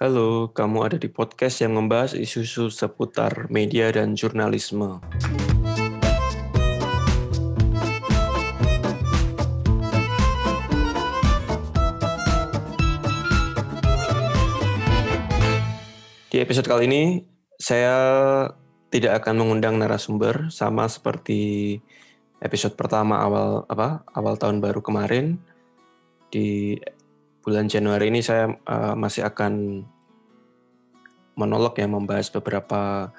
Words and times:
Halo, 0.00 0.48
kamu 0.48 0.78
ada 0.80 0.96
di 0.96 1.12
podcast 1.12 1.60
yang 1.60 1.76
membahas 1.76 2.16
isu-isu 2.16 2.72
seputar 2.72 3.52
media 3.52 3.92
dan 3.92 4.16
jurnalisme. 4.16 5.04
Di 16.32 16.40
episode 16.40 16.64
kali 16.64 16.88
ini, 16.88 17.20
saya 17.60 17.92
tidak 18.88 19.20
akan 19.20 19.36
mengundang 19.36 19.76
narasumber 19.76 20.48
sama 20.48 20.88
seperti 20.88 21.76
episode 22.40 22.72
pertama 22.72 23.20
awal 23.20 23.68
apa 23.68 24.00
awal 24.16 24.40
tahun 24.40 24.64
baru 24.64 24.80
kemarin 24.80 25.51
di 26.32 26.80
bulan 27.44 27.68
Januari 27.68 28.08
ini 28.08 28.24
saya 28.24 28.48
uh, 28.48 28.96
masih 28.96 29.28
akan 29.28 29.84
monolog 31.36 31.76
yang 31.76 31.92
membahas 31.92 32.32
beberapa 32.32 33.12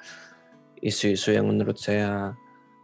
isu-isu 0.82 1.30
yang 1.30 1.46
menurut 1.46 1.78
saya 1.78 2.34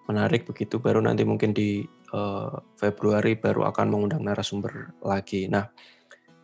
menarik 0.07 0.47
begitu 0.47 0.79
baru 0.79 1.03
nanti 1.03 1.27
mungkin 1.27 1.51
di 1.51 1.83
uh, 2.15 2.55
Februari 2.79 3.35
baru 3.35 3.67
akan 3.67 3.87
mengundang 3.91 4.23
narasumber 4.23 4.95
lagi. 5.03 5.51
Nah, 5.51 5.67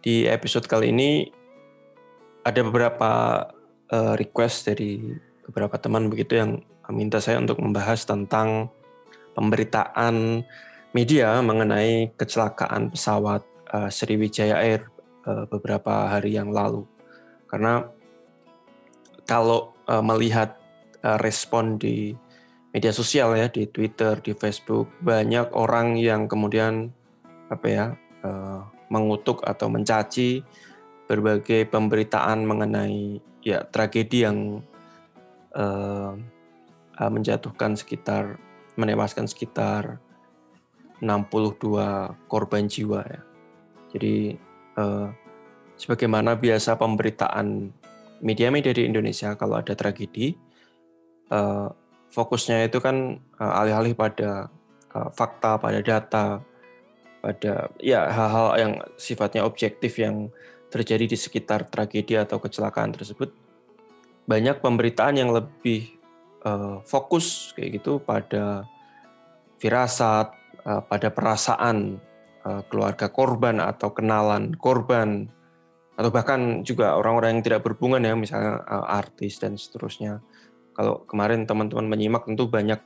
di 0.02 0.26
episode 0.26 0.66
kali 0.66 0.90
ini 0.90 1.30
ada 2.42 2.62
beberapa 2.62 3.42
uh, 3.90 4.14
request 4.18 4.70
dari 4.70 5.02
beberapa 5.46 5.78
teman 5.78 6.10
begitu 6.10 6.38
yang 6.38 6.50
minta 6.90 7.18
saya 7.18 7.42
untuk 7.42 7.58
membahas 7.58 8.06
tentang 8.06 8.70
pemberitaan 9.34 10.46
media 10.94 11.38
mengenai 11.42 12.14
kecelakaan 12.14 12.94
pesawat 12.94 13.42
uh, 13.72 13.90
Sriwijaya 13.90 14.60
Air 14.62 14.90
uh, 15.26 15.46
beberapa 15.50 16.10
hari 16.10 16.38
yang 16.38 16.50
lalu. 16.50 16.86
Karena 17.46 17.86
kalau 19.26 19.74
uh, 19.90 20.02
melihat 20.02 20.58
uh, 21.02 21.18
respon 21.18 21.78
di 21.78 22.14
media 22.70 22.92
sosial 22.92 23.34
ya 23.34 23.48
di 23.48 23.66
Twitter, 23.66 24.20
di 24.20 24.36
Facebook 24.36 24.90
banyak 25.00 25.54
orang 25.56 25.96
yang 25.96 26.28
kemudian 26.28 26.92
apa 27.48 27.66
ya 27.66 27.86
uh, 28.26 28.66
mengutuk 28.90 29.42
atau 29.46 29.70
mencaci 29.70 30.42
berbagai 31.06 31.70
pemberitaan 31.70 32.42
mengenai 32.42 33.22
ya 33.46 33.62
tragedi 33.62 34.26
yang 34.26 34.60
uh, 35.54 36.12
uh, 36.98 37.10
menjatuhkan 37.10 37.78
sekitar 37.78 38.36
menewaskan 38.76 39.24
sekitar 39.30 40.02
62 41.00 42.28
korban 42.28 42.64
jiwa 42.68 43.00
ya. 43.06 43.22
Jadi 43.96 44.36
eh, 44.76 45.08
sebagaimana 45.80 46.36
biasa 46.36 46.76
pemberitaan 46.76 47.72
media-media 48.20 48.76
di 48.76 48.84
Indonesia 48.84 49.32
kalau 49.40 49.56
ada 49.56 49.72
tragedi, 49.72 50.36
eh, 51.32 51.68
fokusnya 52.12 52.68
itu 52.68 52.76
kan 52.84 53.16
eh, 53.16 53.58
alih-alih 53.64 53.96
pada 53.96 54.52
eh, 54.92 55.08
fakta, 55.16 55.56
pada 55.56 55.80
data, 55.80 56.44
pada 57.24 57.72
ya 57.80 58.04
hal-hal 58.12 58.46
yang 58.60 58.72
sifatnya 59.00 59.48
objektif 59.48 59.96
yang 59.96 60.28
terjadi 60.68 61.08
di 61.08 61.16
sekitar 61.16 61.64
tragedi 61.72 62.20
atau 62.20 62.36
kecelakaan 62.36 62.92
tersebut. 62.92 63.32
Banyak 64.28 64.60
pemberitaan 64.60 65.16
yang 65.16 65.32
lebih 65.32 65.88
eh, 66.44 66.76
fokus 66.84 67.56
kayak 67.56 67.80
gitu 67.80 67.96
pada 67.96 68.68
firasat, 69.56 70.36
eh, 70.68 70.82
pada 70.84 71.08
perasaan 71.08 71.96
keluarga 72.70 73.10
korban 73.10 73.58
atau 73.58 73.90
kenalan 73.90 74.54
korban. 74.54 75.26
Atau 75.96 76.12
bahkan 76.12 76.60
juga 76.60 76.92
orang-orang 76.94 77.40
yang 77.40 77.44
tidak 77.44 77.64
berhubungan 77.64 78.04
ya 78.04 78.12
misalnya 78.12 78.60
uh, 78.68 78.86
artis 78.86 79.40
dan 79.40 79.56
seterusnya. 79.56 80.20
Kalau 80.76 81.08
kemarin 81.08 81.48
teman-teman 81.48 81.88
menyimak 81.88 82.28
tentu 82.28 82.52
banyak 82.52 82.78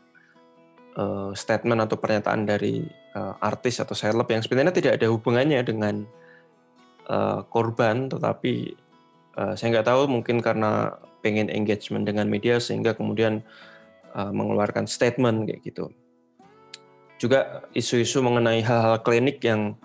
uh, 0.95 1.35
statement 1.35 1.83
atau 1.85 1.99
pernyataan 1.99 2.47
dari 2.47 2.87
artis 3.43 3.83
atau 3.83 3.91
seleb 3.91 4.31
yang 4.31 4.39
sebenarnya 4.39 4.71
tidak 4.71 5.03
ada 5.03 5.11
hubungannya 5.11 5.67
dengan 5.67 6.07
korban, 7.51 8.07
tetapi 8.07 8.71
saya 9.59 9.67
nggak 9.67 9.91
tahu 9.91 10.07
mungkin 10.07 10.39
karena 10.39 10.95
pengen 11.19 11.51
engagement 11.51 12.07
dengan 12.07 12.31
media 12.31 12.63
sehingga 12.63 12.95
kemudian 12.95 13.43
mengeluarkan 14.15 14.87
statement 14.87 15.51
kayak 15.51 15.67
gitu 15.67 15.91
juga 17.21 17.69
isu-isu 17.77 18.25
mengenai 18.25 18.65
hal-hal 18.65 19.05
klinik 19.05 19.45
yang 19.45 19.77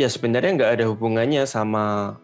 ya 0.00 0.08
sebenarnya 0.08 0.56
nggak 0.56 0.72
ada 0.80 0.84
hubungannya 0.88 1.44
sama 1.44 2.16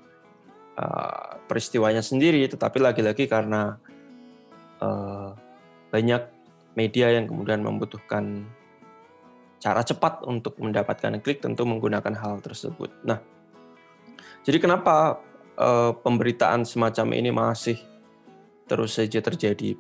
uh, 0.81 1.31
peristiwanya 1.45 2.01
sendiri, 2.01 2.41
tetapi 2.49 2.81
lagi-lagi 2.81 3.29
karena 3.29 3.77
uh, 4.81 5.37
banyak 5.93 6.25
media 6.73 7.13
yang 7.13 7.29
kemudian 7.29 7.61
membutuhkan 7.61 8.49
cara 9.61 9.85
cepat 9.85 10.25
untuk 10.25 10.57
mendapatkan 10.57 11.21
klik 11.21 11.45
tentu 11.45 11.69
menggunakan 11.69 12.17
hal 12.17 12.41
tersebut. 12.41 12.89
Nah, 13.05 13.21
jadi 14.41 14.57
kenapa 14.57 15.21
uh, 15.61 15.93
pemberitaan 16.01 16.65
semacam 16.65 17.07
ini 17.13 17.29
masih 17.29 17.77
terus 18.65 18.97
saja 18.97 19.21
terjadi? 19.21 19.77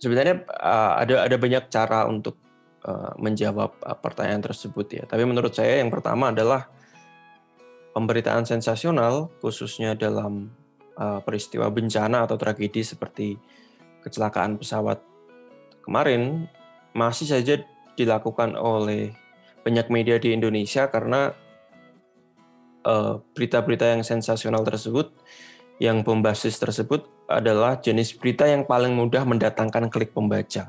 Sebenarnya 0.00 0.48
uh, 0.48 0.96
ada 0.96 1.28
ada 1.28 1.36
banyak 1.36 1.68
cara 1.68 2.08
untuk 2.08 2.40
Eh, 2.84 3.12
menjawab 3.16 3.80
eh, 3.80 3.96
pertanyaan 3.96 4.44
tersebut 4.44 4.84
ya. 4.92 5.04
Tapi 5.08 5.24
menurut 5.24 5.56
saya 5.56 5.80
yang 5.80 5.88
pertama 5.88 6.28
adalah 6.28 6.68
pemberitaan 7.96 8.44
sensasional 8.44 9.32
khususnya 9.40 9.96
dalam 9.96 10.52
eh, 10.92 11.20
peristiwa 11.24 11.72
bencana 11.72 12.28
atau 12.28 12.36
tragedi 12.36 12.84
seperti 12.84 13.40
kecelakaan 14.04 14.60
pesawat 14.60 15.00
kemarin 15.80 16.44
masih 16.92 17.24
saja 17.24 17.64
dilakukan 17.96 18.52
oleh 18.52 19.16
banyak 19.64 19.88
media 19.88 20.20
di 20.20 20.36
Indonesia 20.36 20.92
karena 20.92 21.32
berita-berita 23.32 23.96
yang 23.96 24.04
sensasional 24.04 24.60
tersebut 24.60 25.08
yang 25.80 26.04
bombastis 26.04 26.60
tersebut 26.60 27.08
adalah 27.32 27.80
jenis 27.80 28.12
berita 28.12 28.44
yang 28.44 28.68
paling 28.68 28.92
mudah 28.92 29.24
mendatangkan 29.24 29.88
klik 29.88 30.12
pembaca 30.12 30.68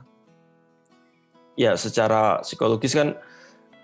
ya 1.56 1.80
secara 1.80 2.44
psikologis 2.44 2.96
kan 2.96 3.16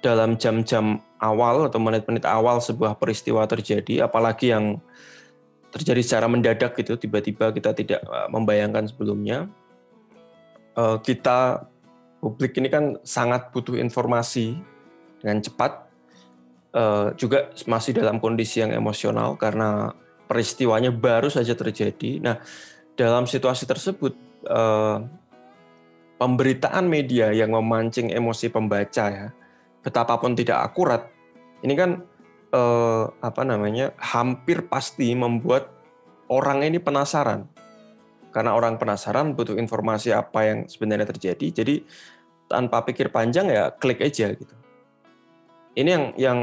dalam 0.02 0.36
jam-jam 0.36 1.00
awal 1.22 1.70
atau 1.70 1.78
menit-menit 1.78 2.26
awal 2.26 2.60
sebuah 2.60 2.98
peristiwa 2.98 3.46
terjadi, 3.46 4.06
apalagi 4.06 4.52
yang 4.52 4.82
terjadi 5.72 6.02
secara 6.04 6.28
mendadak 6.28 6.76
gitu, 6.76 7.00
tiba-tiba 7.00 7.54
kita 7.56 7.72
tidak 7.72 8.02
uh, 8.10 8.28
membayangkan 8.28 8.90
sebelumnya, 8.92 9.48
uh, 10.76 11.00
kita 11.00 11.70
publik 12.20 12.58
ini 12.60 12.68
kan 12.68 12.98
sangat 13.06 13.54
butuh 13.54 13.78
informasi 13.78 14.58
dengan 15.22 15.40
cepat, 15.40 15.88
uh, 16.76 17.14
juga 17.16 17.54
masih 17.70 17.96
dalam 17.96 18.18
kondisi 18.18 18.60
yang 18.60 18.74
emosional 18.74 19.38
karena 19.38 19.96
peristiwanya 20.26 20.90
baru 20.90 21.30
saja 21.30 21.54
terjadi. 21.54 22.20
Nah, 22.20 22.42
dalam 22.98 23.30
situasi 23.30 23.70
tersebut 23.70 24.18
pemberitaan 26.22 26.86
media 26.86 27.34
yang 27.34 27.58
memancing 27.58 28.14
emosi 28.14 28.54
pembaca 28.54 29.10
ya, 29.10 29.28
betapapun 29.82 30.38
tidak 30.38 30.62
akurat, 30.62 31.10
ini 31.66 31.74
kan 31.74 32.06
eh, 32.54 33.04
apa 33.10 33.42
namanya 33.42 33.98
hampir 33.98 34.70
pasti 34.70 35.18
membuat 35.18 35.74
orang 36.30 36.62
ini 36.62 36.78
penasaran. 36.78 37.50
Karena 38.30 38.54
orang 38.54 38.78
penasaran 38.78 39.34
butuh 39.34 39.58
informasi 39.58 40.14
apa 40.14 40.46
yang 40.46 40.60
sebenarnya 40.70 41.10
terjadi, 41.10 41.66
jadi 41.66 41.82
tanpa 42.46 42.86
pikir 42.86 43.10
panjang 43.10 43.50
ya 43.50 43.74
klik 43.74 43.98
aja 44.06 44.30
gitu. 44.38 44.54
Ini 45.74 45.90
yang 45.90 46.06
yang 46.22 46.40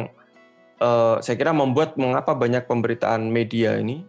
eh, 0.83 1.17
saya 1.23 1.39
kira 1.39 1.55
membuat 1.55 1.95
mengapa 1.95 2.35
banyak 2.35 2.67
pemberitaan 2.67 3.31
media 3.31 3.79
ini 3.79 4.03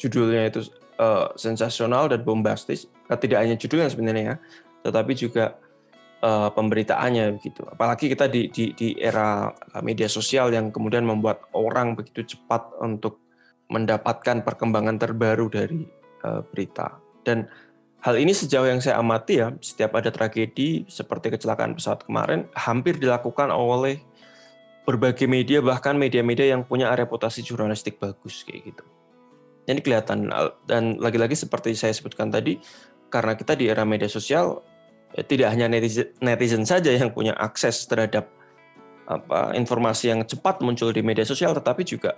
judulnya 0.00 0.48
itu 0.48 0.64
uh, 0.96 1.28
sensasional 1.36 2.08
dan 2.08 2.24
bombastis. 2.24 2.88
Tidak 3.10 3.36
hanya 3.36 3.60
judulnya 3.60 3.92
sebenarnya 3.92 4.24
ya, 4.24 4.36
tetapi 4.80 5.12
juga 5.16 5.58
uh, 6.24 6.48
pemberitaannya 6.52 7.40
begitu. 7.40 7.64
Apalagi 7.68 8.12
kita 8.12 8.28
di, 8.28 8.48
di 8.52 8.72
di 8.76 8.88
era 8.96 9.50
eh, 9.50 9.82
media 9.84 10.08
sosial 10.08 10.52
yang 10.52 10.72
kemudian 10.72 11.04
membuat 11.04 11.48
orang 11.56 11.96
begitu 11.96 12.36
cepat 12.36 12.76
untuk 12.80 13.20
mendapatkan 13.70 14.42
perkembangan 14.42 14.98
terbaru 14.98 15.46
dari 15.48 15.86
uh, 16.26 16.42
berita. 16.50 16.98
Dan 17.22 17.46
hal 18.02 18.18
ini 18.18 18.34
sejauh 18.34 18.66
yang 18.66 18.82
saya 18.82 18.98
amati 18.98 19.38
ya, 19.38 19.54
setiap 19.62 19.94
ada 19.94 20.10
tragedi 20.10 20.88
seperti 20.90 21.30
kecelakaan 21.30 21.78
pesawat 21.78 22.02
kemarin 22.08 22.50
hampir 22.56 22.98
dilakukan 22.98 23.52
oleh 23.52 24.02
berbagai 24.88 25.28
media 25.30 25.62
bahkan 25.62 25.94
media-media 25.94 26.56
yang 26.56 26.66
punya 26.66 26.90
reputasi 26.90 27.46
jurnalistik 27.46 28.02
bagus 28.02 28.42
kayak 28.42 28.74
gitu. 28.74 28.84
Ini 29.70 29.78
kelihatan 29.86 30.26
dan 30.66 30.98
lagi-lagi 30.98 31.38
seperti 31.38 31.78
saya 31.78 31.94
sebutkan 31.94 32.26
tadi 32.26 32.58
karena 33.10 33.34
kita 33.34 33.58
di 33.58 33.66
era 33.66 33.82
media 33.82 34.06
sosial 34.06 34.62
ya, 35.12 35.22
tidak 35.26 35.50
hanya 35.52 35.66
netizen, 35.66 36.14
netizen 36.22 36.64
saja 36.64 36.94
yang 36.94 37.10
punya 37.10 37.34
akses 37.36 37.84
terhadap 37.90 38.30
apa 39.10 39.58
informasi 39.58 40.14
yang 40.14 40.22
cepat 40.22 40.62
muncul 40.62 40.94
di 40.94 41.02
media 41.02 41.26
sosial, 41.26 41.50
tetapi 41.50 41.82
juga 41.82 42.14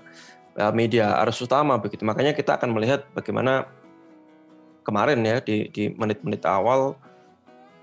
uh, 0.61 0.73
media 0.77 1.17
arus 1.25 1.41
utama 1.41 1.81
begitu. 1.81 2.05
Makanya 2.05 2.37
kita 2.37 2.61
akan 2.61 2.77
melihat 2.77 3.09
bagaimana 3.17 3.65
kemarin 4.85 5.25
ya 5.25 5.41
di 5.41 5.73
menit-menit 5.97 6.44
awal 6.44 7.00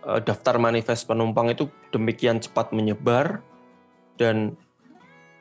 uh, 0.05 0.21
daftar 0.21 0.61
manifest 0.61 1.09
penumpang 1.09 1.49
itu 1.49 1.65
demikian 1.89 2.37
cepat 2.37 2.69
menyebar 2.69 3.41
dan 4.21 4.53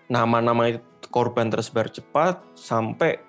nama-nama 0.09 0.81
korban 1.13 1.53
tersebar 1.53 1.93
cepat 1.93 2.41
sampai 2.57 3.21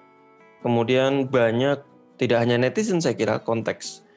kemudian 0.64 1.28
banyak 1.28 1.84
tidak 2.16 2.38
hanya 2.44 2.56
netizen 2.56 3.04
saya 3.04 3.16
kira 3.16 3.44
konteks 3.44 4.08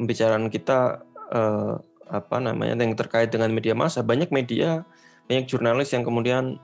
pembicaraan 0.00 0.48
kita 0.48 1.04
uh, 1.28 1.76
apa 2.08 2.36
namanya 2.40 2.80
yang 2.80 2.96
terkait 2.96 3.28
dengan 3.28 3.52
media 3.52 3.76
massa. 3.76 4.00
Banyak 4.00 4.32
media 4.32 4.88
banyak 5.28 5.46
jurnalis 5.46 5.92
yang 5.94 6.02
kemudian 6.02 6.58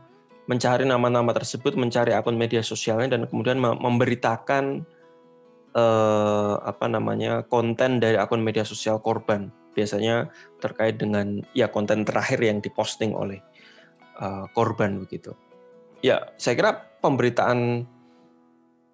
mencari 0.50 0.82
nama-nama 0.82 1.30
tersebut 1.30 1.78
mencari 1.78 2.10
akun 2.16 2.34
media 2.34 2.66
sosialnya 2.66 3.14
dan 3.14 3.30
kemudian 3.30 3.58
memberitakan 3.62 4.82
eh, 5.74 6.54
apa 6.58 6.86
namanya 6.86 7.46
konten 7.46 8.02
dari 8.02 8.18
akun 8.18 8.42
media 8.42 8.66
sosial 8.66 8.98
korban. 8.98 9.54
Biasanya 9.78 10.34
terkait 10.58 10.98
dengan 10.98 11.46
ya 11.54 11.70
konten 11.70 12.02
terakhir 12.02 12.40
yang 12.40 12.64
diposting 12.64 13.12
oleh 13.12 13.44
uh, 14.16 14.48
korban 14.56 15.04
begitu. 15.04 15.36
Ya 16.00 16.32
saya 16.40 16.56
kira 16.56 16.72
pemberitaan 17.04 17.84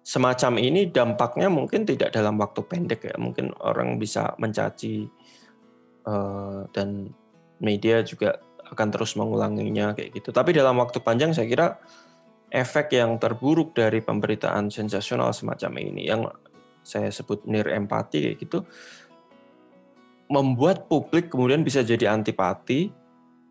semacam 0.03 0.59
ini 0.59 0.91
dampaknya 0.91 1.47
mungkin 1.47 1.87
tidak 1.87 2.11
dalam 2.11 2.35
waktu 2.37 2.61
pendek 2.67 3.07
ya. 3.07 3.15
Mungkin 3.15 3.55
orang 3.63 3.95
bisa 3.97 4.35
mencaci 4.35 5.07
uh, 6.05 6.67
dan 6.75 7.09
media 7.63 8.03
juga 8.03 8.37
akan 8.67 8.87
terus 8.91 9.15
mengulanginya 9.15 9.95
kayak 9.95 10.19
gitu. 10.19 10.35
Tapi 10.35 10.51
dalam 10.51 10.75
waktu 10.77 10.99
panjang 10.99 11.31
saya 11.31 11.47
kira 11.47 11.67
efek 12.53 12.93
yang 12.93 13.17
terburuk 13.17 13.73
dari 13.73 14.03
pemberitaan 14.03 14.69
sensasional 14.69 15.33
semacam 15.33 15.71
ini 15.81 16.05
yang 16.05 16.21
saya 16.83 17.09
sebut 17.09 17.47
near 17.49 17.65
empati 17.71 18.29
kayak 18.29 18.37
gitu 18.43 18.67
membuat 20.29 20.85
publik 20.85 21.33
kemudian 21.33 21.65
bisa 21.65 21.81
jadi 21.81 22.13
antipati 22.13 22.93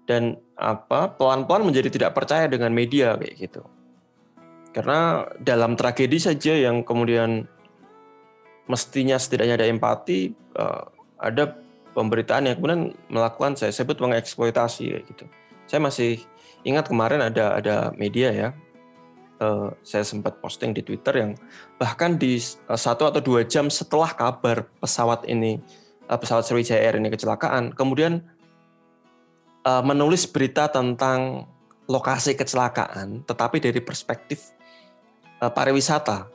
dan 0.06 0.38
apa 0.54 1.10
pelan-pelan 1.18 1.66
menjadi 1.66 1.88
tidak 1.90 2.14
percaya 2.14 2.46
dengan 2.46 2.70
media 2.70 3.18
kayak 3.18 3.34
gitu 3.40 3.62
karena 4.72 5.28
dalam 5.36 5.76
tragedi 5.76 6.16
saja 6.16 6.56
yang 6.56 6.80
kemudian 6.80 7.44
mestinya 8.66 9.20
setidaknya 9.20 9.60
ada 9.60 9.68
empati, 9.68 10.32
uh, 10.56 10.88
ada 11.20 11.60
pemberitaan 11.92 12.48
yang 12.48 12.56
kemudian 12.56 12.96
melakukan 13.12 13.52
saya 13.52 13.68
sebut 13.68 14.00
mengeksploitasi 14.00 14.86
gitu. 15.12 15.28
Saya 15.68 15.84
masih 15.84 16.24
ingat 16.64 16.88
kemarin 16.88 17.20
ada 17.20 17.60
ada 17.60 17.76
media 18.00 18.32
ya, 18.32 18.48
uh, 19.44 19.76
saya 19.84 20.08
sempat 20.08 20.40
posting 20.40 20.72
di 20.72 20.80
Twitter 20.80 21.20
yang 21.20 21.30
bahkan 21.76 22.16
di 22.16 22.40
uh, 22.72 22.80
satu 22.80 23.12
atau 23.12 23.20
dua 23.20 23.44
jam 23.44 23.68
setelah 23.68 24.08
kabar 24.16 24.64
pesawat 24.80 25.28
ini 25.28 25.60
pesawat 26.02 26.44
Sriwijaya 26.44 26.80
Air 26.82 27.00
ini 27.00 27.08
kecelakaan, 27.08 27.72
kemudian 27.72 28.20
menulis 29.64 30.28
berita 30.28 30.68
tentang 30.68 31.46
lokasi 31.88 32.34
kecelakaan, 32.36 33.22
tetapi 33.24 33.62
dari 33.62 33.80
perspektif 33.80 34.52
pariwisata. 35.50 36.30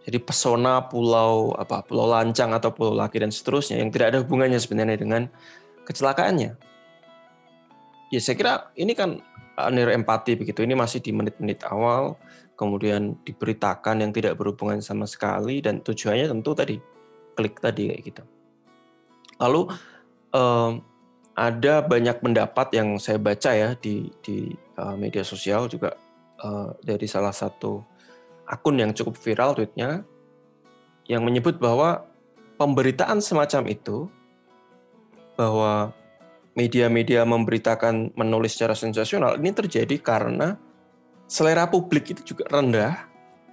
Jadi 0.00 0.16
pesona 0.16 0.88
pulau 0.88 1.52
apa 1.60 1.84
pulau 1.84 2.08
Lancang 2.08 2.56
atau 2.56 2.72
pulau 2.72 2.96
Laki 2.96 3.20
dan 3.20 3.28
seterusnya 3.28 3.76
yang 3.84 3.92
tidak 3.92 4.16
ada 4.16 4.18
hubungannya 4.24 4.56
sebenarnya 4.56 4.96
dengan 4.96 5.28
kecelakaannya. 5.84 6.56
Ya 8.10 8.20
saya 8.22 8.36
kira 8.38 8.52
ini 8.80 8.96
kan 8.96 9.20
nir 9.68 9.92
empati 9.92 10.40
begitu. 10.40 10.64
Ini 10.64 10.72
masih 10.72 11.04
di 11.04 11.12
menit-menit 11.12 11.60
awal, 11.68 12.16
kemudian 12.56 13.20
diberitakan 13.28 14.00
yang 14.00 14.12
tidak 14.16 14.40
berhubungan 14.40 14.80
sama 14.80 15.04
sekali 15.04 15.60
dan 15.60 15.84
tujuannya 15.84 16.32
tentu 16.32 16.56
tadi 16.56 16.80
klik 17.36 17.60
tadi 17.60 17.92
kayak 17.92 18.02
gitu. 18.08 18.22
Lalu 19.36 19.68
um, 20.32 20.80
ada 21.36 21.84
banyak 21.84 22.20
pendapat 22.20 22.68
yang 22.76 22.96
saya 22.96 23.20
baca 23.20 23.52
ya 23.52 23.76
di 23.76 24.08
di 24.24 24.52
uh, 24.80 24.96
media 24.96 25.24
sosial 25.24 25.68
juga 25.68 25.96
uh, 26.42 26.74
dari 26.82 27.06
salah 27.06 27.32
satu 27.32 27.84
akun 28.48 28.80
yang 28.80 28.90
cukup 28.96 29.14
viral 29.20 29.54
tweetnya 29.54 30.02
yang 31.06 31.22
menyebut 31.22 31.60
bahwa 31.62 32.06
pemberitaan 32.58 33.22
semacam 33.22 33.70
itu 33.70 34.10
bahwa 35.38 35.94
media-media 36.58 37.24
memberitakan 37.24 38.12
menulis 38.18 38.58
secara 38.58 38.74
sensasional 38.74 39.38
ini 39.38 39.54
terjadi 39.54 39.96
karena 40.02 40.58
selera 41.30 41.70
publik 41.70 42.10
itu 42.12 42.34
juga 42.34 42.50
rendah 42.50 43.06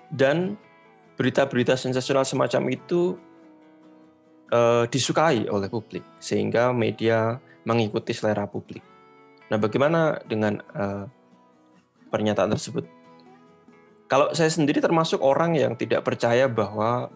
dan 0.09 0.57
berita-berita 1.15 1.77
sensasional 1.77 2.25
semacam 2.25 2.73
itu 2.73 3.15
uh, 4.51 4.85
disukai 4.89 5.45
oleh 5.47 5.69
publik 5.69 6.03
sehingga 6.17 6.73
media 6.73 7.37
mengikuti 7.63 8.13
selera 8.13 8.45
publik. 8.47 8.81
Nah, 9.47 9.57
bagaimana 9.59 10.19
dengan 10.27 10.59
uh, 10.75 11.05
pernyataan 12.09 12.51
tersebut. 12.51 12.85
Kalau 14.07 14.31
saya 14.31 14.47
sendiri 14.47 14.79
termasuk 14.79 15.19
orang 15.19 15.59
yang 15.59 15.75
tidak 15.75 16.07
percaya 16.07 16.47
bahwa 16.47 17.11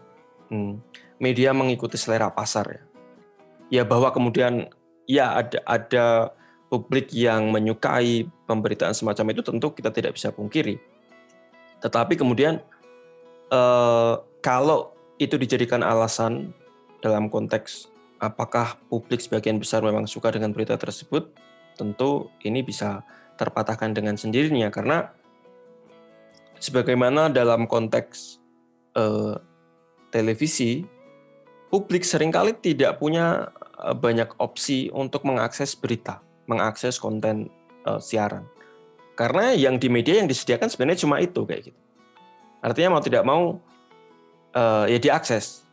hmm, 0.51 0.83
media 1.23 1.55
mengikuti 1.55 1.95
selera 1.95 2.27
pasar 2.27 2.65
ya. 2.67 2.81
Ya 3.71 3.83
bahwa 3.87 4.11
kemudian 4.11 4.67
ya 5.07 5.39
ada 5.39 5.59
ada 5.63 6.05
publik 6.67 7.11
yang 7.15 7.51
menyukai 7.51 8.27
pemberitaan 8.47 8.91
semacam 8.91 9.31
itu 9.31 9.41
tentu 9.43 9.67
kita 9.71 9.91
tidak 9.95 10.19
bisa 10.19 10.35
pungkiri. 10.35 10.75
Tetapi 11.79 12.19
kemudian 12.19 12.59
eh, 13.51 14.13
kalau 14.43 14.91
itu 15.15 15.39
dijadikan 15.39 15.83
alasan 15.85 16.51
dalam 16.99 17.31
konteks 17.31 17.87
apakah 18.21 18.77
publik 18.91 19.23
sebagian 19.23 19.57
besar 19.57 19.81
memang 19.81 20.05
suka 20.05 20.29
dengan 20.29 20.53
berita 20.53 20.77
tersebut, 20.77 21.33
tentu 21.75 22.29
ini 22.45 22.61
bisa 22.61 23.01
terpatahkan 23.41 23.97
dengan 23.97 24.13
sendirinya 24.13 24.69
karena 24.69 25.09
sebagaimana 26.61 27.33
dalam 27.33 27.65
konteks 27.65 28.37
eh, 28.93 29.35
televisi 30.13 30.85
publik 31.73 32.05
sering 32.05 32.29
kali 32.29 32.53
tidak 32.61 33.01
punya 33.01 33.49
eh, 33.81 33.97
banyak 33.97 34.37
opsi 34.37 34.93
untuk 34.93 35.25
mengakses 35.25 35.73
berita, 35.73 36.21
mengakses 36.45 37.01
konten 37.01 37.49
eh, 37.89 37.97
siaran. 37.97 38.45
Karena 39.17 39.57
yang 39.57 39.81
di 39.81 39.89
media 39.89 40.21
yang 40.21 40.29
disediakan 40.29 40.69
sebenarnya 40.69 41.01
cuma 41.01 41.17
itu 41.17 41.41
kayak 41.41 41.73
gitu. 41.73 41.79
Artinya 42.61 42.93
mau 42.93 43.01
tidak 43.01 43.23
mau 43.25 43.57
eh, 44.53 44.85
ya 44.93 44.99
diakses. 45.01 45.65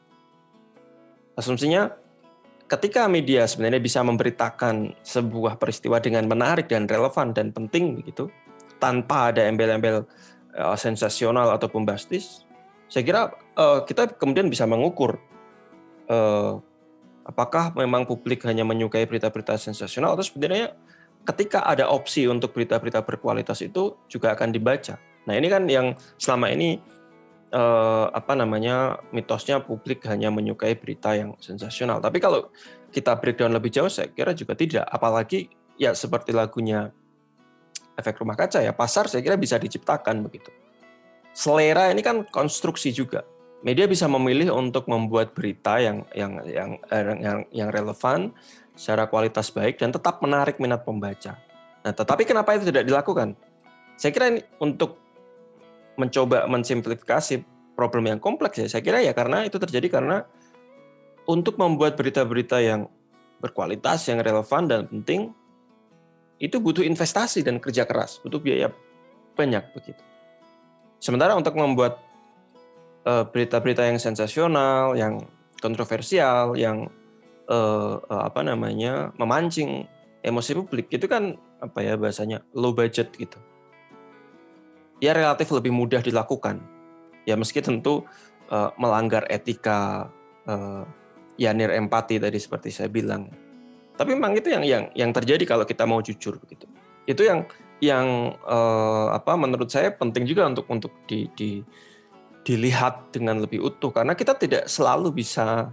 Asumsinya 1.37 1.93
ketika 2.69 3.09
media 3.09 3.49
sebenarnya 3.49 3.81
bisa 3.81 4.05
memberitakan 4.05 4.93
sebuah 5.01 5.57
peristiwa 5.57 5.99
dengan 5.99 6.29
menarik 6.29 6.69
dan 6.69 6.85
relevan 6.85 7.33
dan 7.33 7.51
penting 7.51 7.97
begitu 7.97 8.29
tanpa 8.79 9.33
ada 9.33 9.49
embel-embel 9.49 10.05
uh, 10.55 10.77
sensasional 10.77 11.49
atau 11.51 11.67
bombastis 11.73 12.45
saya 12.89 13.03
kira 13.05 13.23
uh, 13.57 13.85
kita 13.89 14.17
kemudian 14.21 14.53
bisa 14.53 14.69
mengukur 14.69 15.17
uh, 16.13 16.61
apakah 17.29 17.77
memang 17.77 18.09
publik 18.09 18.45
hanya 18.49 18.65
menyukai 18.65 19.05
berita-berita 19.05 19.61
sensasional 19.61 20.17
atau 20.17 20.25
sebenarnya 20.25 20.73
ketika 21.29 21.65
ada 21.69 21.93
opsi 21.93 22.25
untuk 22.25 22.57
berita-berita 22.57 23.05
berkualitas 23.05 23.61
itu 23.61 24.01
juga 24.09 24.33
akan 24.33 24.49
dibaca. 24.49 24.97
Nah 25.29 25.37
ini 25.37 25.53
kan 25.53 25.69
yang 25.69 25.93
selama 26.17 26.49
ini 26.49 26.81
eh, 27.53 28.07
apa 28.13 28.33
namanya 28.37 29.01
mitosnya 29.13 29.61
publik 29.65 30.05
hanya 30.09 30.29
menyukai 30.29 30.77
berita 30.77 31.17
yang 31.17 31.37
sensasional. 31.41 31.99
Tapi 31.99 32.21
kalau 32.21 32.53
kita 32.93 33.17
breakdown 33.17 33.53
lebih 33.53 33.73
jauh, 33.73 33.91
saya 33.93 34.09
kira 34.13 34.33
juga 34.33 34.57
tidak. 34.57 34.85
Apalagi 34.89 35.49
ya 35.79 35.93
seperti 35.93 36.35
lagunya 36.35 36.91
efek 37.99 38.23
rumah 38.23 38.39
kaca 38.39 38.63
ya 38.63 38.71
pasar 38.71 39.11
saya 39.11 39.23
kira 39.27 39.35
bisa 39.35 39.59
diciptakan 39.59 40.23
begitu. 40.23 40.55
Selera 41.35 41.91
ini 41.91 42.03
kan 42.03 42.27
konstruksi 42.31 42.95
juga. 42.95 43.27
Media 43.59 43.91
bisa 43.91 44.07
memilih 44.07 44.55
untuk 44.55 44.87
membuat 44.87 45.35
berita 45.35 45.83
yang 45.83 46.07
yang 46.15 46.33
yang 46.47 46.71
yang 47.19 47.39
yang 47.51 47.69
relevan 47.75 48.31
secara 48.79 49.11
kualitas 49.11 49.51
baik 49.51 49.83
dan 49.83 49.91
tetap 49.91 50.23
menarik 50.23 50.63
minat 50.63 50.87
pembaca. 50.87 51.35
Nah, 51.83 51.91
tetapi 51.91 52.23
kenapa 52.23 52.55
itu 52.55 52.71
tidak 52.71 52.87
dilakukan? 52.87 53.35
Saya 53.99 54.15
kira 54.15 54.31
ini 54.31 54.47
untuk 54.63 55.03
mencoba 55.99 56.47
mensimplifikasi 56.47 57.43
problem 57.75 58.07
yang 58.11 58.23
kompleks 58.23 58.63
ya. 58.63 58.67
Saya 58.71 58.83
kira 58.83 59.03
ya 59.03 59.13
karena 59.13 59.45
itu 59.45 59.59
terjadi 59.59 60.01
karena 60.01 60.25
untuk 61.29 61.61
membuat 61.61 61.99
berita-berita 61.99 62.63
yang 62.63 62.89
berkualitas, 63.39 64.09
yang 64.09 64.19
relevan 64.23 64.67
dan 64.67 64.81
penting 64.89 65.35
itu 66.39 66.63
butuh 66.63 66.87
investasi 66.87 67.43
dan 67.43 67.59
kerja 67.59 67.83
keras, 67.85 68.23
butuh 68.23 68.39
biaya 68.39 68.71
banyak 69.35 69.63
begitu. 69.75 70.03
Sementara 70.99 71.35
untuk 71.39 71.55
membuat 71.55 72.03
uh, 73.07 73.27
berita-berita 73.27 73.87
yang 73.87 73.99
sensasional, 74.03 74.99
yang 74.99 75.23
kontroversial, 75.63 76.55
yang 76.55 76.91
uh, 77.51 78.03
uh, 78.03 78.23
apa 78.27 78.43
namanya 78.43 79.15
memancing 79.19 79.87
emosi 80.23 80.59
publik 80.59 80.91
itu 80.91 81.07
kan 81.07 81.39
apa 81.59 81.79
ya 81.83 81.95
bahasanya 81.95 82.43
low 82.55 82.75
budget 82.75 83.15
gitu. 83.19 83.39
Ya 84.99 85.15
relatif 85.15 85.51
lebih 85.55 85.71
mudah 85.71 86.03
dilakukan. 86.03 86.59
Ya 87.23 87.39
meski 87.39 87.63
tentu 87.63 88.03
uh, 88.51 88.71
melanggar 88.81 89.29
etika 89.31 90.11
uh, 90.49 90.83
ya 91.39 91.55
nir 91.55 91.71
empati 91.71 92.19
tadi 92.19 92.39
seperti 92.41 92.75
saya 92.75 92.91
bilang. 92.91 93.31
Tapi 93.95 94.15
memang 94.15 94.35
itu 94.35 94.51
yang 94.51 94.65
yang 94.67 94.85
yang 94.95 95.11
terjadi 95.15 95.45
kalau 95.47 95.63
kita 95.67 95.87
mau 95.87 96.03
jujur 96.03 96.39
begitu. 96.39 96.67
Itu 97.07 97.23
yang 97.23 97.47
yang 97.79 98.35
uh, 98.43 99.15
apa 99.15 99.39
menurut 99.39 99.71
saya 99.71 99.95
penting 99.95 100.27
juga 100.27 100.51
untuk 100.51 100.67
untuk 100.67 100.91
di, 101.07 101.31
di 101.39 101.63
dilihat 102.43 103.15
dengan 103.15 103.39
lebih 103.39 103.63
utuh 103.63 103.95
karena 103.95 104.19
kita 104.19 104.35
tidak 104.35 104.67
selalu 104.67 105.15
bisa 105.15 105.71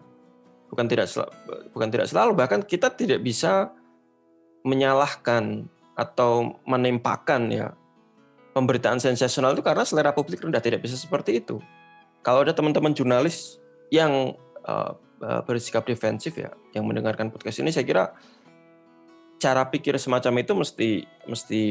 bukan 0.69 0.85
tidak 0.85 1.07
bukan 1.73 1.89
tidak 1.89 2.07
selalu 2.11 2.31
bahkan 2.35 2.61
kita 2.61 2.91
tidak 2.93 3.23
bisa 3.23 3.73
menyalahkan 4.65 5.65
atau 5.95 6.59
menempahkan 6.67 7.41
ya 7.47 7.67
pemberitaan 8.55 9.03
sensasional 9.03 9.51
itu 9.51 9.59
karena 9.59 9.83
selera 9.83 10.15
publik 10.15 10.39
rendah 10.39 10.63
tidak 10.63 10.79
bisa 10.79 10.95
seperti 10.95 11.43
itu. 11.43 11.59
Kalau 12.23 12.47
ada 12.47 12.55
teman-teman 12.55 12.95
jurnalis 12.95 13.59
yang 13.91 14.33
uh, 14.63 14.95
bersikap 15.43 15.83
defensif 15.83 16.39
ya, 16.39 16.55
yang 16.71 16.87
mendengarkan 16.87 17.27
podcast 17.27 17.59
ini, 17.59 17.75
saya 17.75 17.83
kira 17.83 18.15
cara 19.35 19.67
pikir 19.67 19.99
semacam 19.99 20.39
itu 20.39 20.55
mesti 20.55 20.89
mesti 21.27 21.61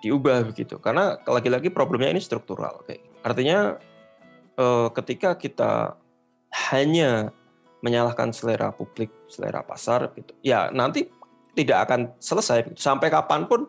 diubah 0.00 0.46
begitu. 0.46 0.78
Karena 0.78 1.18
lagi-lagi 1.26 1.74
problemnya 1.74 2.14
ini 2.14 2.22
struktural. 2.22 2.86
Artinya 3.26 3.74
uh, 4.54 4.88
ketika 4.94 5.34
kita 5.34 5.98
hanya 6.70 7.34
menyalahkan 7.82 8.30
selera 8.30 8.70
publik, 8.70 9.10
selera 9.26 9.66
pasar 9.66 10.10
gitu. 10.14 10.32
Ya, 10.46 10.70
nanti 10.70 11.10
tidak 11.58 11.90
akan 11.90 12.14
selesai 12.22 12.78
sampai 12.78 13.10
kapan 13.10 13.50
pun 13.50 13.66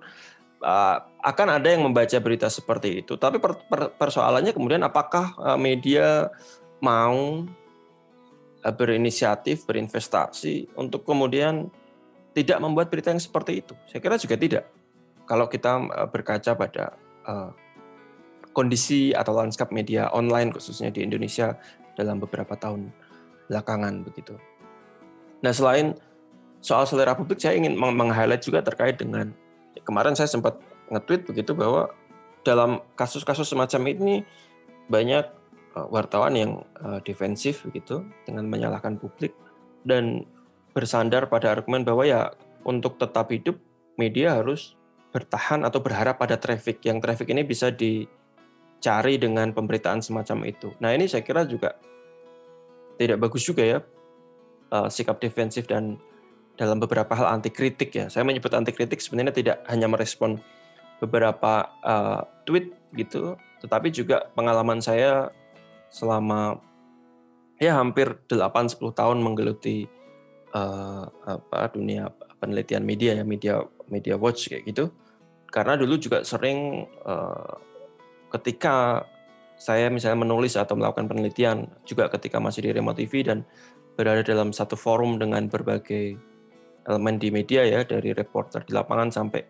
uh, 0.61 1.08
akan 1.19 1.47
ada 1.59 1.67
yang 1.67 1.83
membaca 1.83 2.15
berita 2.23 2.47
seperti 2.47 3.03
itu. 3.03 3.19
Tapi 3.19 3.43
per, 3.43 3.59
per, 3.67 3.91
persoalannya 3.95 4.55
kemudian 4.55 4.79
apakah 4.87 5.35
uh, 5.35 5.59
media 5.59 6.31
mau 6.79 7.43
uh, 8.63 8.73
berinisiatif, 8.73 9.67
berinvestasi 9.67 10.79
untuk 10.79 11.03
kemudian 11.03 11.67
tidak 12.31 12.63
membuat 12.63 12.87
berita 12.87 13.11
yang 13.11 13.19
seperti 13.19 13.59
itu? 13.59 13.75
Saya 13.91 13.99
kira 13.99 14.15
juga 14.15 14.35
tidak. 14.39 14.65
Kalau 15.27 15.51
kita 15.51 15.71
uh, 15.83 16.07
berkaca 16.07 16.55
pada 16.55 16.95
kondisi 18.57 19.13
atau 19.13 19.37
lanskap 19.37 19.69
media 19.69 20.09
online 20.09 20.49
khususnya 20.49 20.89
di 20.89 21.05
Indonesia 21.05 21.53
dalam 21.93 22.17
beberapa 22.17 22.57
tahun 22.57 22.89
belakangan 23.45 24.01
begitu. 24.01 24.33
Nah 25.45 25.53
selain 25.53 25.93
soal 26.57 26.89
selera 26.89 27.13
publik, 27.13 27.37
saya 27.37 27.53
ingin 27.53 27.77
meng-highlight 27.77 28.41
juga 28.41 28.65
terkait 28.65 28.97
dengan 28.97 29.29
kemarin 29.85 30.17
saya 30.17 30.25
sempat 30.25 30.57
nge-tweet 30.89 31.29
begitu 31.29 31.53
bahwa 31.53 31.93
dalam 32.41 32.81
kasus-kasus 32.97 33.45
semacam 33.45 33.81
ini 33.93 34.13
banyak 34.89 35.25
uh, 35.77 35.87
wartawan 35.89 36.33
yang 36.33 36.51
uh, 36.81 36.99
defensif 37.05 37.63
begitu 37.67 38.01
dengan 38.25 38.49
menyalahkan 38.49 38.97
publik 38.97 39.35
dan 39.85 40.25
bersandar 40.73 41.29
pada 41.29 41.53
argumen 41.53 41.85
bahwa 41.85 42.03
ya 42.05 42.33
untuk 42.65 42.97
tetap 42.97 43.29
hidup 43.31 43.57
media 43.97 44.37
harus 44.37 44.77
bertahan 45.09 45.65
atau 45.65 45.81
berharap 45.81 46.21
pada 46.21 46.37
traffic 46.37 46.85
yang 46.85 47.01
traffic 47.01 47.29
ini 47.33 47.41
bisa 47.41 47.73
dicari 47.73 49.17
dengan 49.17 49.49
pemberitaan 49.49 50.05
semacam 50.05 50.45
itu. 50.45 50.69
Nah 50.77 50.93
ini 50.93 51.09
saya 51.09 51.25
kira 51.25 51.43
juga 51.49 51.73
tidak 52.99 53.17
bagus 53.17 53.41
juga 53.47 53.63
ya 53.65 53.79
uh, 54.69 54.87
sikap 54.87 55.17
defensif 55.17 55.65
dan 55.65 55.97
dalam 56.59 56.77
beberapa 56.77 57.15
hal 57.15 57.39
anti 57.39 57.49
kritik 57.49 57.95
ya. 57.95 58.11
Saya 58.11 58.27
menyebut 58.27 58.51
anti 58.51 58.75
kritik 58.75 58.99
sebenarnya 58.99 59.33
tidak 59.33 59.57
hanya 59.71 59.87
merespon 59.87 60.37
beberapa 60.99 61.67
uh, 61.83 62.21
tweet 62.43 62.75
gitu, 62.95 63.35
tetapi 63.63 63.91
juga 63.91 64.27
pengalaman 64.35 64.83
saya 64.83 65.31
selama 65.89 66.59
ya 67.59 67.75
hampir 67.75 68.19
8-10 68.29 68.79
tahun 68.93 69.17
menggeluti 69.19 69.89
uh, 70.55 71.07
apa 71.25 71.73
dunia 71.73 72.11
penelitian 72.39 72.83
media 72.87 73.11
ya 73.19 73.23
media 73.27 73.63
media 73.91 74.15
watch 74.15 74.51
kayak 74.51 74.67
gitu. 74.67 74.91
Karena 75.49 75.75
dulu 75.75 75.97
juga 75.97 76.21
sering 76.21 76.85
uh, 77.03 77.57
ketika 78.37 79.03
saya 79.59 79.91
misalnya 79.91 80.23
menulis 80.23 80.55
atau 80.55 80.79
melakukan 80.79 81.11
penelitian 81.11 81.67
juga 81.83 82.07
ketika 82.07 82.39
masih 82.39 82.69
di 82.69 82.71
Remote 82.71 83.03
TV 83.03 83.27
dan 83.27 83.43
berada 83.99 84.23
dalam 84.23 84.55
satu 84.55 84.79
forum 84.79 85.19
dengan 85.19 85.51
berbagai 85.51 86.15
elemen 86.87 87.19
di 87.19 87.27
media 87.27 87.67
ya 87.67 87.83
dari 87.83 88.15
reporter 88.15 88.63
di 88.63 88.71
lapangan 88.71 89.11
sampai 89.11 89.43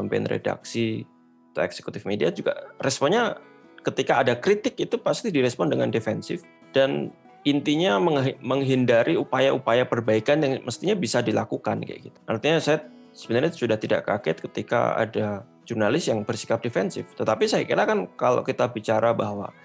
pemimpin 0.00 0.24
redaksi 0.24 1.04
atau 1.52 1.62
eksekutif 1.66 2.08
media 2.08 2.32
juga 2.32 2.72
responnya 2.80 3.36
ketika 3.84 4.20
ada 4.24 4.36
kritik 4.36 4.80
itu 4.80 4.96
pasti 4.96 5.28
direspon 5.28 5.68
dengan 5.68 5.92
defensif 5.92 6.44
dan 6.72 7.12
intinya 7.44 7.96
menghindari 8.44 9.16
upaya-upaya 9.16 9.88
perbaikan 9.88 10.44
yang 10.44 10.60
mestinya 10.60 10.92
bisa 10.92 11.24
dilakukan 11.24 11.80
kayak 11.80 12.12
gitu. 12.12 12.18
Artinya 12.28 12.60
saya 12.60 12.84
sebenarnya 13.16 13.56
sudah 13.56 13.80
tidak 13.80 14.04
kaget 14.04 14.44
ketika 14.44 14.92
ada 15.00 15.48
jurnalis 15.64 16.12
yang 16.12 16.20
bersikap 16.26 16.60
defensif. 16.60 17.08
Tetapi 17.16 17.48
saya 17.48 17.64
kira 17.64 17.88
kan 17.88 18.12
kalau 18.20 18.44
kita 18.44 18.68
bicara 18.68 19.16
bahwa 19.16 19.56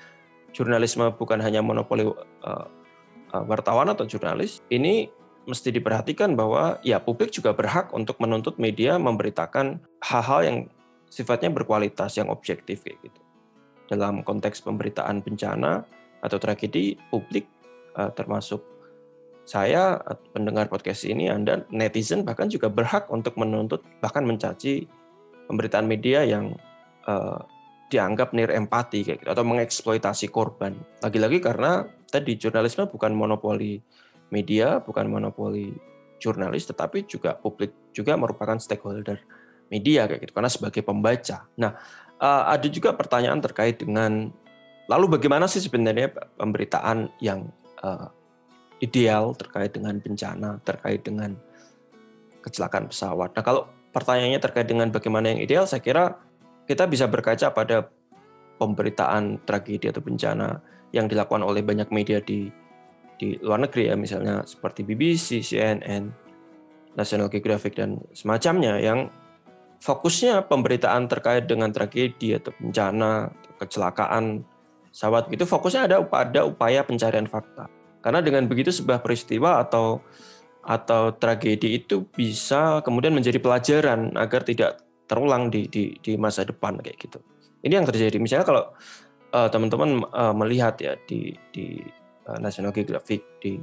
jurnalisme 0.55 1.03
bukan 1.19 1.43
hanya 1.43 1.59
monopoli 1.59 2.07
uh, 2.07 2.67
wartawan 3.43 3.91
atau 3.91 4.07
jurnalis, 4.07 4.63
ini 4.71 5.11
mesti 5.45 5.69
diperhatikan 5.69 6.33
bahwa 6.33 6.81
ya 6.81 6.97
publik 6.97 7.29
juga 7.29 7.53
berhak 7.53 7.93
untuk 7.93 8.17
menuntut 8.21 8.57
media 8.57 8.97
memberitakan 8.97 9.81
hal-hal 10.01 10.41
yang 10.41 10.57
sifatnya 11.09 11.53
berkualitas, 11.53 12.17
yang 12.17 12.33
objektif 12.33 12.81
kayak 12.81 12.99
gitu. 13.05 13.21
Dalam 13.85 14.25
konteks 14.25 14.65
pemberitaan 14.65 15.21
bencana 15.21 15.85
atau 16.25 16.37
tragedi, 16.41 16.97
publik 17.13 17.45
uh, 17.93 18.09
termasuk 18.11 18.65
saya 19.45 20.01
pendengar 20.33 20.65
podcast 20.65 21.05
ini, 21.05 21.29
Anda 21.29 21.61
netizen 21.69 22.25
bahkan 22.25 22.49
juga 22.49 22.65
berhak 22.65 23.13
untuk 23.13 23.37
menuntut 23.37 23.85
bahkan 24.01 24.25
mencaci 24.25 24.89
pemberitaan 25.45 25.85
media 25.85 26.25
yang 26.25 26.57
uh, 27.05 27.45
dianggap 27.93 28.33
nir 28.33 28.49
empati 28.49 29.05
kayak 29.05 29.21
gitu 29.21 29.29
atau 29.29 29.45
mengeksploitasi 29.45 30.33
korban. 30.33 30.73
Lagi-lagi 31.05 31.37
karena 31.37 31.85
tadi 32.09 32.33
jurnalisme 32.33 32.89
bukan 32.89 33.13
monopoli 33.13 33.77
media, 34.33 34.81
bukan 34.81 35.09
monopoli 35.09 35.75
jurnalis, 36.17 36.65
tetapi 36.65 37.05
juga 37.05 37.35
publik 37.37 37.73
juga 37.91 38.15
merupakan 38.15 38.57
stakeholder 38.57 39.21
media 39.69 40.05
kayak 40.05 40.25
gitu 40.25 40.33
karena 40.33 40.51
sebagai 40.51 40.81
pembaca. 40.85 41.45
Nah, 41.57 41.77
uh, 42.21 42.43
ada 42.49 42.67
juga 42.69 42.93
pertanyaan 42.93 43.41
terkait 43.41 43.81
dengan 43.81 44.29
lalu 44.85 45.17
bagaimana 45.17 45.49
sih 45.49 45.61
sebenarnya 45.61 46.13
pemberitaan 46.37 47.09
yang 47.21 47.49
uh, 47.81 48.09
ideal 48.79 49.33
terkait 49.33 49.73
dengan 49.73 49.97
bencana, 49.97 50.61
terkait 50.61 51.01
dengan 51.01 51.33
kecelakaan 52.45 52.91
pesawat. 52.91 53.33
Nah, 53.33 53.43
kalau 53.43 53.61
pertanyaannya 53.95 54.41
terkait 54.41 54.67
dengan 54.69 54.93
bagaimana 54.93 55.33
yang 55.33 55.41
ideal, 55.41 55.65
saya 55.65 55.81
kira 55.81 56.19
kita 56.69 56.85
bisa 56.85 57.09
berkaca 57.09 57.49
pada 57.53 57.89
pemberitaan 58.61 59.41
tragedi 59.43 59.89
atau 59.89 60.01
bencana 60.01 60.61
yang 60.93 61.09
dilakukan 61.09 61.43
oleh 61.43 61.65
banyak 61.65 61.89
media 61.91 62.21
di 62.21 62.47
di 63.15 63.39
luar 63.39 63.63
negeri 63.63 63.91
ya 63.91 63.95
misalnya 63.95 64.43
seperti 64.43 64.83
BBC, 64.83 65.39
CNN, 65.41 66.11
National 66.95 67.27
Geographic 67.27 67.75
dan 67.75 67.99
semacamnya 68.15 68.79
yang 68.79 69.11
fokusnya 69.83 70.47
pemberitaan 70.47 71.05
terkait 71.11 71.45
dengan 71.45 71.69
tragedi 71.69 72.35
atau 72.35 72.51
bencana, 72.57 73.29
atau 73.29 73.51
kecelakaan 73.59 74.23
pesawat 74.89 75.27
itu 75.29 75.43
fokusnya 75.43 75.81
ada 75.91 75.97
pada 76.07 76.47
upaya 76.47 76.81
pencarian 76.87 77.27
fakta. 77.27 77.67
Karena 77.99 78.23
dengan 78.23 78.47
begitu 78.47 78.71
sebuah 78.71 79.03
peristiwa 79.03 79.59
atau 79.59 79.99
atau 80.65 81.13
tragedi 81.13 81.77
itu 81.77 82.09
bisa 82.09 82.81
kemudian 82.81 83.13
menjadi 83.13 83.37
pelajaran 83.37 84.17
agar 84.17 84.41
tidak 84.41 84.81
terulang 85.05 85.53
di 85.53 85.69
di, 85.69 85.93
di 86.01 86.17
masa 86.17 86.41
depan 86.41 86.81
kayak 86.81 86.97
gitu. 86.97 87.19
Ini 87.61 87.81
yang 87.81 87.85
terjadi. 87.85 88.17
Misalnya 88.17 88.45
kalau 88.45 88.63
uh, 89.33 89.49
teman-teman 89.49 90.05
uh, 90.09 90.33
melihat 90.33 90.77
ya 90.81 90.93
di 91.05 91.37
di 91.53 91.81
uh, 92.29 92.39
National 92.41 92.73
Geographic, 92.75 93.21
di 93.41 93.61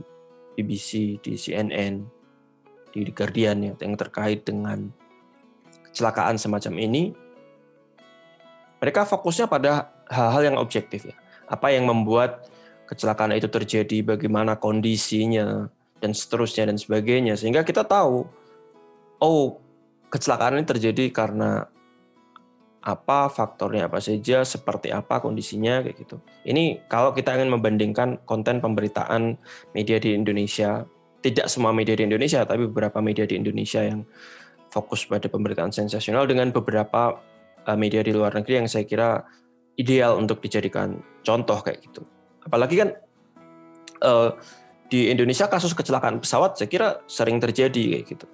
BBC, 0.58 1.18
di 1.22 1.38
CNN, 1.38 2.02
di 2.92 3.08
The 3.08 3.12
Guardian 3.12 3.58
ya 3.64 3.72
yang 3.80 3.96
terkait 3.96 4.44
dengan 4.44 4.90
kecelakaan 5.90 6.36
semacam 6.36 6.74
ini, 6.82 7.12
mereka 8.82 9.06
fokusnya 9.06 9.46
pada 9.48 9.92
hal-hal 10.10 10.52
yang 10.52 10.56
objektif 10.58 11.08
ya. 11.08 11.16
Apa 11.48 11.72
yang 11.72 11.88
membuat 11.88 12.48
kecelakaan 12.88 13.36
itu 13.36 13.48
terjadi, 13.48 14.04
bagaimana 14.04 14.56
kondisinya, 14.56 15.68
dan 16.02 16.10
seterusnya 16.10 16.66
dan 16.66 16.76
sebagainya 16.76 17.38
sehingga 17.38 17.62
kita 17.62 17.86
tahu 17.86 18.26
oh 19.22 19.62
kecelakaan 20.10 20.58
ini 20.58 20.66
terjadi 20.66 21.14
karena 21.14 21.70
apa 22.82 23.30
faktornya 23.30 23.86
apa 23.86 24.02
saja 24.02 24.42
seperti 24.42 24.90
apa 24.90 25.22
kondisinya 25.22 25.86
kayak 25.86 25.96
gitu 26.02 26.16
ini 26.42 26.82
kalau 26.90 27.14
kita 27.14 27.38
ingin 27.38 27.54
membandingkan 27.54 28.18
konten 28.26 28.58
pemberitaan 28.58 29.38
media 29.70 30.02
di 30.02 30.18
Indonesia 30.18 30.82
tidak 31.22 31.46
semua 31.46 31.70
media 31.70 31.94
di 31.94 32.04
Indonesia 32.10 32.42
tapi 32.42 32.66
beberapa 32.66 32.98
media 32.98 33.22
di 33.22 33.38
Indonesia 33.38 33.86
yang 33.86 34.02
fokus 34.72 35.04
pada 35.04 35.28
pemberitaan 35.28 35.70
sensasional 35.70 36.24
dengan 36.24 36.48
beberapa 36.48 37.20
uh, 37.68 37.78
media 37.78 38.00
di 38.00 38.16
luar 38.16 38.32
negeri 38.32 38.64
yang 38.64 38.68
saya 38.68 38.88
kira 38.88 39.20
ideal 39.76 40.16
untuk 40.16 40.40
dijadikan 40.40 40.96
contoh 41.20 41.60
kayak 41.60 41.84
gitu. 41.84 42.02
Apalagi 42.42 42.80
kan 42.80 42.88
uh, 44.00 44.32
di 44.88 45.12
Indonesia 45.12 45.46
kasus 45.48 45.76
kecelakaan 45.76 46.20
pesawat 46.24 46.56
saya 46.56 46.68
kira 46.72 46.88
sering 47.04 47.36
terjadi 47.36 48.00
kayak 48.00 48.04
gitu. 48.08 48.26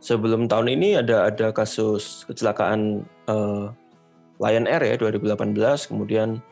Sebelum 0.00 0.48
tahun 0.48 0.72
ini 0.76 1.00
ada 1.00 1.28
ada 1.28 1.52
kasus 1.52 2.28
kecelakaan 2.28 3.04
uh, 3.28 3.72
Lion 4.42 4.66
Air 4.66 4.82
ya 4.82 4.96
2018, 4.98 5.90
kemudian 5.90 6.42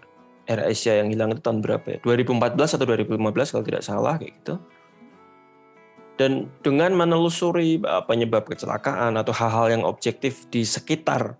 Air 0.46 0.60
Asia 0.66 0.98
yang 0.98 1.10
hilang 1.10 1.34
itu 1.34 1.42
tahun 1.42 1.62
berapa 1.62 1.86
ya? 1.86 1.98
2014 2.02 2.78
atau 2.78 2.86
2015 2.86 3.52
kalau 3.54 3.64
tidak 3.66 3.82
salah 3.82 4.14
kayak 4.18 4.34
gitu. 4.42 4.54
Dan 6.20 6.52
dengan 6.60 6.92
menelusuri 6.94 7.80
penyebab 8.06 8.46
kecelakaan 8.46 9.16
atau 9.18 9.32
hal-hal 9.34 9.80
yang 9.80 9.82
objektif 9.82 10.46
di 10.52 10.62
sekitar 10.62 11.34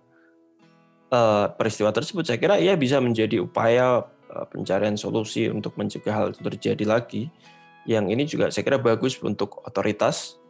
uh, 1.13 1.47
peristiwa 1.53 1.93
tersebut, 1.93 2.25
saya 2.25 2.41
kira 2.41 2.57
ia 2.57 2.73
bisa 2.73 2.97
menjadi 2.97 3.39
upaya 3.39 4.01
uh, 4.03 4.45
pencarian 4.49 4.97
solusi 4.97 5.47
untuk 5.47 5.77
mencegah 5.77 6.11
hal 6.11 6.27
itu 6.33 6.41
terjadi 6.41 6.83
lagi. 6.89 7.29
Yang 7.85 8.05
ini 8.11 8.23
juga 8.25 8.45
saya 8.49 8.63
kira 8.65 8.79
bagus 8.81 9.19
untuk 9.21 9.61
otoritas, 9.63 10.41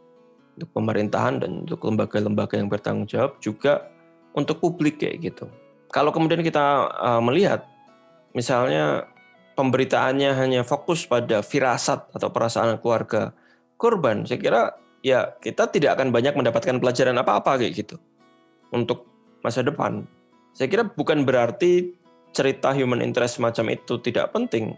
untuk 0.56 0.70
pemerintahan 0.72 1.42
dan 1.42 1.66
untuk 1.66 1.82
lembaga-lembaga 1.84 2.54
yang 2.58 2.70
bertanggung 2.70 3.06
jawab 3.10 3.38
juga 3.42 3.90
untuk 4.32 4.62
publik 4.62 5.02
kayak 5.02 5.30
gitu. 5.30 5.46
Kalau 5.94 6.10
kemudian 6.10 6.42
kita 6.42 6.90
uh, 6.90 7.22
melihat 7.22 7.62
misalnya 8.34 9.06
pemberitaannya 9.54 10.34
hanya 10.34 10.66
fokus 10.66 11.06
pada 11.06 11.38
firasat 11.38 12.10
atau 12.10 12.28
perasaan 12.34 12.82
keluarga 12.82 13.30
korban, 13.78 14.26
saya 14.26 14.42
kira 14.42 14.62
ya 15.06 15.38
kita 15.38 15.70
tidak 15.70 15.94
akan 15.94 16.10
banyak 16.10 16.34
mendapatkan 16.34 16.82
pelajaran 16.82 17.14
apa-apa 17.14 17.62
kayak 17.62 17.78
gitu 17.78 17.96
untuk 18.74 19.06
masa 19.46 19.62
depan. 19.62 20.02
Saya 20.50 20.66
kira 20.66 20.82
bukan 20.82 21.22
berarti 21.22 21.94
cerita 22.34 22.74
human 22.74 22.98
interest 22.98 23.38
semacam 23.38 23.78
itu 23.78 23.94
tidak 24.02 24.34
penting. 24.34 24.74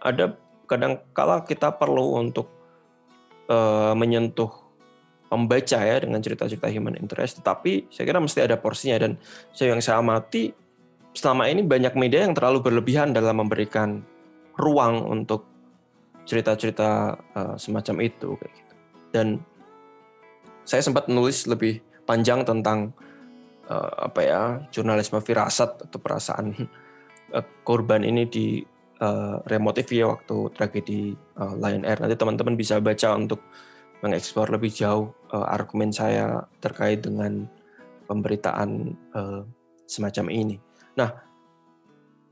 Ada 0.00 0.32
kadang 0.64 1.04
kala 1.12 1.44
kita 1.44 1.76
perlu 1.76 2.16
untuk 2.16 2.48
uh, 3.52 3.92
menyentuh 3.92 4.65
pembaca 5.26 5.78
ya 5.82 5.96
dengan 5.98 6.22
cerita-cerita 6.22 6.70
human 6.70 6.94
interest, 6.98 7.42
tetapi 7.42 7.90
saya 7.90 8.04
kira 8.06 8.22
mesti 8.22 8.40
ada 8.46 8.56
porsinya 8.58 9.02
dan 9.02 9.12
saya 9.50 9.74
yang 9.74 9.82
saya 9.82 9.98
amati 9.98 10.54
selama 11.16 11.48
ini 11.48 11.64
banyak 11.64 11.96
media 11.96 12.28
yang 12.28 12.36
terlalu 12.36 12.62
berlebihan 12.62 13.10
dalam 13.16 13.40
memberikan 13.40 14.04
ruang 14.60 15.02
untuk 15.02 15.48
cerita-cerita 16.26 17.16
uh, 17.34 17.54
semacam 17.56 18.04
itu 18.04 18.36
kayak 18.36 18.52
gitu. 18.52 18.74
Dan 19.14 19.26
saya 20.66 20.82
sempat 20.82 21.06
menulis 21.06 21.46
lebih 21.46 21.80
panjang 22.04 22.42
tentang 22.42 22.90
uh, 23.70 24.10
apa 24.10 24.20
ya 24.22 24.42
jurnalisme 24.74 25.22
firasat 25.22 25.88
atau 25.88 25.98
perasaan 25.98 26.52
uh, 27.32 27.44
korban 27.66 28.02
ini 28.06 28.26
di 28.28 28.46
remote 29.52 29.84
TV 29.84 30.08
waktu 30.08 30.56
tragedi 30.56 31.12
Lion 31.36 31.84
Air. 31.84 32.00
Nanti 32.00 32.16
teman-teman 32.16 32.56
bisa 32.56 32.80
baca 32.80 33.12
untuk 33.12 33.44
mengeksplor 34.04 34.52
lebih 34.52 34.72
jauh 34.72 35.12
uh, 35.32 35.46
argumen 35.48 35.92
saya 35.92 36.44
terkait 36.60 37.04
dengan 37.04 37.48
pemberitaan 38.10 38.92
uh, 39.16 39.42
semacam 39.86 40.26
ini. 40.32 40.56
Nah, 40.96 41.12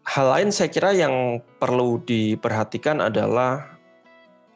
hal 0.05 0.27
lain 0.33 0.51
saya 0.53 0.69
kira 0.69 0.93
yang 0.93 1.41
perlu 1.61 2.03
diperhatikan 2.03 3.01
adalah 3.01 3.75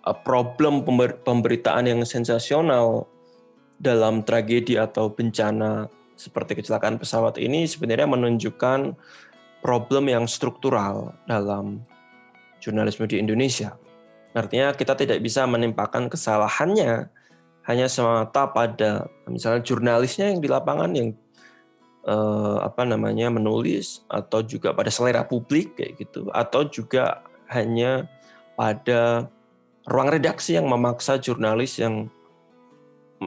Uh, 0.08 0.14
problem 0.14 0.86
pemberitaan 1.26 1.84
yang 1.84 2.00
sensasional 2.06 3.04
dalam 3.76 4.24
tragedi 4.24 4.80
atau 4.80 5.12
bencana 5.12 5.90
seperti 6.16 6.56
kecelakaan 6.56 6.96
pesawat 6.96 7.36
ini 7.36 7.68
sebenarnya 7.68 8.08
menunjukkan 8.08 8.96
problem 9.60 10.04
yang 10.08 10.24
struktural 10.24 11.12
dalam 11.28 11.84
jurnalisme 12.62 13.04
di 13.04 13.20
Indonesia. 13.20 13.76
Artinya 14.36 14.76
kita 14.76 14.94
tidak 14.98 15.18
bisa 15.24 15.48
menimpakan 15.48 16.12
kesalahannya 16.12 17.08
hanya 17.68 17.86
semata 17.88 18.48
pada 18.48 19.08
misalnya 19.28 19.60
jurnalisnya 19.60 20.32
yang 20.32 20.40
di 20.40 20.48
lapangan 20.48 20.90
yang 20.96 21.12
eh, 22.08 22.56
apa 22.64 22.88
namanya 22.88 23.28
menulis 23.28 24.04
atau 24.08 24.40
juga 24.40 24.72
pada 24.72 24.88
selera 24.88 25.24
publik 25.24 25.76
kayak 25.76 26.00
gitu 26.00 26.32
atau 26.32 26.64
juga 26.68 27.24
hanya 27.52 28.08
pada 28.56 29.28
ruang 29.88 30.10
redaksi 30.12 30.56
yang 30.56 30.68
memaksa 30.68 31.16
jurnalis 31.16 31.80
yang 31.80 32.12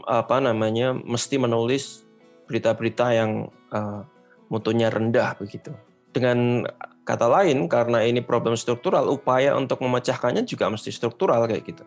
apa 0.08 0.40
namanya 0.40 0.96
mesti 0.96 1.36
menulis 1.42 2.06
berita-berita 2.48 3.12
yang 3.12 3.52
uh, 3.72 4.04
mutunya 4.52 4.92
rendah 4.92 5.36
begitu. 5.40 5.72
Dengan 6.12 6.68
kata 7.02 7.28
lain 7.28 7.66
karena 7.66 8.06
ini 8.06 8.22
problem 8.22 8.54
struktural, 8.54 9.10
upaya 9.10 9.58
untuk 9.58 9.82
memecahkannya 9.82 10.46
juga 10.46 10.70
mesti 10.70 10.94
struktural 10.94 11.44
kayak 11.50 11.64
gitu. 11.66 11.84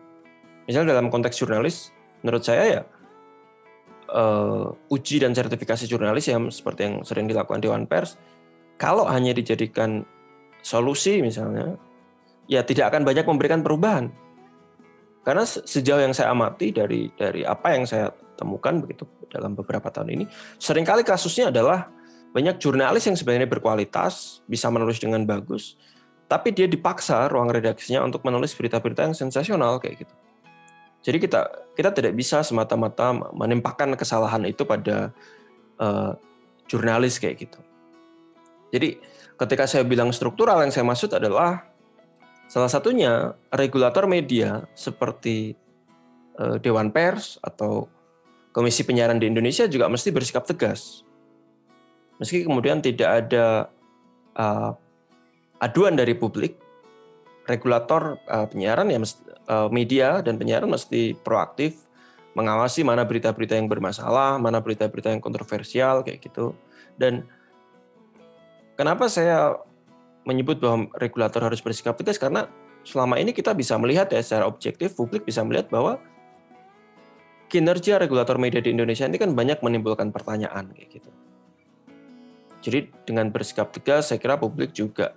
Misalnya 0.67 0.97
dalam 0.97 1.07
konteks 1.13 1.39
jurnalis, 1.39 1.93
menurut 2.25 2.43
saya 2.43 2.63
ya 2.67 2.81
uh, 4.11 4.73
uji 4.91 5.21
dan 5.23 5.31
sertifikasi 5.31 5.85
jurnalis 5.87 6.27
yang 6.27 6.49
seperti 6.51 6.89
yang 6.89 6.95
sering 7.07 7.25
dilakukan 7.29 7.61
Dewan 7.63 7.85
Pers, 7.87 8.19
kalau 8.75 9.07
hanya 9.07 9.31
dijadikan 9.31 10.03
solusi 10.59 11.23
misalnya, 11.23 11.79
ya 12.51 12.65
tidak 12.65 12.91
akan 12.91 13.07
banyak 13.07 13.23
memberikan 13.23 13.61
perubahan 13.63 14.11
karena 15.25 15.41
sejauh 15.41 16.05
yang 16.05 16.13
saya 16.13 16.29
amati 16.29 16.69
dari 16.69 17.09
dari 17.17 17.41
apa 17.41 17.73
yang 17.73 17.89
saya 17.89 18.13
temukan 18.37 18.77
begitu 18.77 19.09
dalam 19.33 19.57
beberapa 19.57 19.89
tahun 19.89 20.21
ini, 20.21 20.25
sering 20.61 20.85
kali 20.85 21.01
kasusnya 21.01 21.49
adalah 21.49 21.89
banyak 22.35 22.59
jurnalis 22.59 23.07
yang 23.07 23.15
sebenarnya 23.15 23.47
berkualitas, 23.47 24.43
bisa 24.43 24.67
menulis 24.67 24.99
dengan 24.99 25.23
bagus, 25.23 25.79
tapi 26.27 26.51
dia 26.51 26.67
dipaksa 26.67 27.31
ruang 27.31 27.47
redaksinya 27.47 28.03
untuk 28.03 28.27
menulis 28.27 28.51
berita-berita 28.51 29.07
yang 29.07 29.15
sensasional 29.15 29.79
kayak 29.79 30.03
gitu. 30.03 30.15
Jadi 31.05 31.17
kita 31.23 31.41
kita 31.79 31.89
tidak 31.95 32.13
bisa 32.19 32.43
semata-mata 32.43 33.15
menimpakan 33.31 33.95
kesalahan 33.95 34.43
itu 34.43 34.67
pada 34.67 35.15
uh, 35.79 36.11
jurnalis 36.67 37.15
kayak 37.23 37.47
gitu. 37.47 37.59
Jadi 38.75 38.99
ketika 39.39 39.63
saya 39.63 39.87
bilang 39.87 40.11
struktural 40.11 40.59
yang 40.59 40.75
saya 40.75 40.83
maksud 40.83 41.15
adalah 41.15 41.75
Salah 42.45 42.69
satunya 42.69 43.33
regulator 43.49 44.05
media 44.05 44.69
seperti 44.77 45.57
uh, 46.37 46.61
Dewan 46.61 46.93
Pers 46.93 47.41
atau 47.41 47.89
Komisi 48.53 48.85
Penyiaran 48.85 49.17
di 49.17 49.27
Indonesia 49.27 49.65
juga 49.65 49.89
mesti 49.89 50.13
bersikap 50.13 50.45
tegas. 50.45 51.03
Meski 52.21 52.47
kemudian 52.47 52.79
tidak 52.79 53.27
ada 53.27 53.67
uh, 54.39 54.71
aduan 55.59 55.99
dari 55.99 56.15
publik, 56.15 56.55
regulator 57.47 58.19
uh, 58.31 58.47
penyiaran 58.47 58.87
ya 58.91 58.99
mesti, 58.99 59.21
uh, 59.51 59.67
media 59.67 60.23
dan 60.23 60.39
penyiaran 60.39 60.71
mesti 60.71 61.15
proaktif 61.23 61.85
mengawasi 62.35 62.83
mana 62.83 63.07
berita-berita 63.07 63.55
yang 63.55 63.71
bermasalah, 63.71 64.35
mana 64.35 64.59
berita-berita 64.59 65.07
yang 65.07 65.23
kontroversial 65.23 66.03
kayak 66.03 66.19
gitu. 66.19 66.51
Dan 66.99 67.23
kenapa 68.75 69.07
saya 69.07 69.55
menyebut 70.27 70.59
bahwa 70.59 70.91
regulator 70.99 71.47
harus 71.47 71.63
bersikap 71.63 71.95
tegas 71.95 72.19
karena 72.19 72.51
selama 72.83 73.17
ini 73.17 73.31
kita 73.31 73.55
bisa 73.55 73.79
melihat 73.79 74.11
ya 74.11 74.19
secara 74.19 74.45
objektif 74.45 74.93
publik 74.99 75.23
bisa 75.23 75.41
melihat 75.47 75.71
bahwa 75.71 75.97
kinerja 77.47 78.01
regulator 78.01 78.35
media 78.35 78.59
di 78.59 78.73
Indonesia 78.73 79.07
ini 79.07 79.15
kan 79.15 79.31
banyak 79.31 79.63
menimbulkan 79.63 80.11
pertanyaan 80.11 80.75
kayak 80.75 80.99
gitu. 80.99 81.09
Jadi 82.65 82.89
dengan 83.05 83.29
bersikap 83.29 83.69
tegas 83.69 84.09
saya 84.09 84.17
kira 84.17 84.41
publik 84.41 84.73
juga 84.73 85.13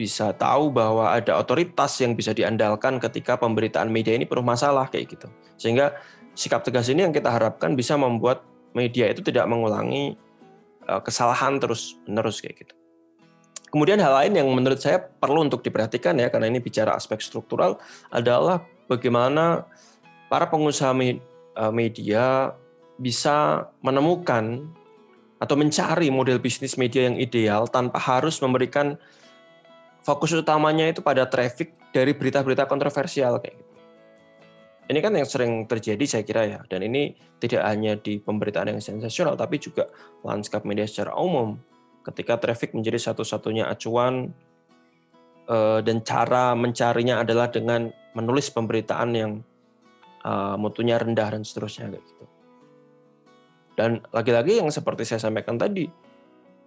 bisa 0.00 0.32
tahu 0.32 0.72
bahwa 0.72 1.12
ada 1.12 1.36
otoritas 1.36 2.00
yang 2.00 2.16
bisa 2.16 2.32
diandalkan 2.32 2.96
ketika 2.96 3.36
pemberitaan 3.36 3.92
media 3.92 4.16
ini 4.16 4.24
penuh 4.24 4.40
masalah 4.40 4.88
kayak 4.88 5.12
gitu. 5.12 5.28
Sehingga 5.60 5.92
sikap 6.32 6.64
tegas 6.64 6.88
ini 6.88 7.04
yang 7.04 7.12
kita 7.12 7.28
harapkan 7.28 7.76
bisa 7.76 8.00
membuat 8.00 8.40
media 8.72 9.12
itu 9.12 9.20
tidak 9.20 9.44
mengulangi 9.44 10.16
eh, 10.88 11.00
kesalahan 11.04 11.60
terus 11.60 12.00
menerus 12.08 12.40
kayak 12.40 12.64
gitu. 12.64 12.74
Kemudian 13.70 14.02
hal 14.02 14.10
lain 14.24 14.34
yang 14.34 14.50
menurut 14.50 14.82
saya 14.82 14.98
perlu 14.98 15.46
untuk 15.46 15.62
diperhatikan 15.62 16.18
ya 16.18 16.26
karena 16.26 16.50
ini 16.50 16.58
bicara 16.58 16.98
aspek 16.98 17.22
struktural 17.22 17.78
adalah 18.10 18.66
bagaimana 18.90 19.62
para 20.26 20.50
pengusaha 20.50 20.90
e, 20.98 21.14
media 21.70 22.50
bisa 22.98 23.70
menemukan 23.78 24.66
atau 25.40 25.56
mencari 25.56 26.12
model 26.12 26.36
bisnis 26.36 26.76
media 26.76 27.08
yang 27.08 27.16
ideal 27.16 27.64
tanpa 27.64 27.96
harus 27.96 28.36
memberikan 28.44 29.00
fokus 30.04 30.36
utamanya 30.36 30.92
itu 30.92 31.00
pada 31.00 31.24
traffic 31.24 31.72
dari 31.90 32.12
berita-berita 32.12 32.68
kontroversial 32.68 33.40
kayak 33.40 33.56
gitu. 33.56 33.70
Ini 34.90 34.98
kan 34.98 35.14
yang 35.14 35.28
sering 35.28 35.70
terjadi 35.70 36.04
saya 36.04 36.22
kira 36.26 36.42
ya 36.44 36.60
dan 36.66 36.82
ini 36.82 37.14
tidak 37.38 37.62
hanya 37.62 37.94
di 37.94 38.18
pemberitaan 38.18 38.74
yang 38.74 38.82
sensasional 38.82 39.38
tapi 39.38 39.62
juga 39.62 39.86
lanskap 40.26 40.66
media 40.66 40.84
secara 40.84 41.14
umum 41.14 41.56
ketika 42.04 42.36
traffic 42.42 42.74
menjadi 42.74 42.98
satu-satunya 42.98 43.70
acuan 43.70 44.34
uh, 45.46 45.78
dan 45.80 46.02
cara 46.02 46.58
mencarinya 46.58 47.22
adalah 47.22 47.48
dengan 47.48 47.86
menulis 48.18 48.50
pemberitaan 48.50 49.10
yang 49.14 49.32
uh, 50.26 50.58
mutunya 50.58 50.98
rendah 50.98 51.38
dan 51.38 51.46
seterusnya 51.46 51.94
kayak 51.94 52.02
gitu. 52.02 52.24
Dan 53.80 54.04
lagi-lagi 54.12 54.60
yang 54.60 54.68
seperti 54.68 55.08
saya 55.08 55.24
sampaikan 55.24 55.56
tadi, 55.56 55.88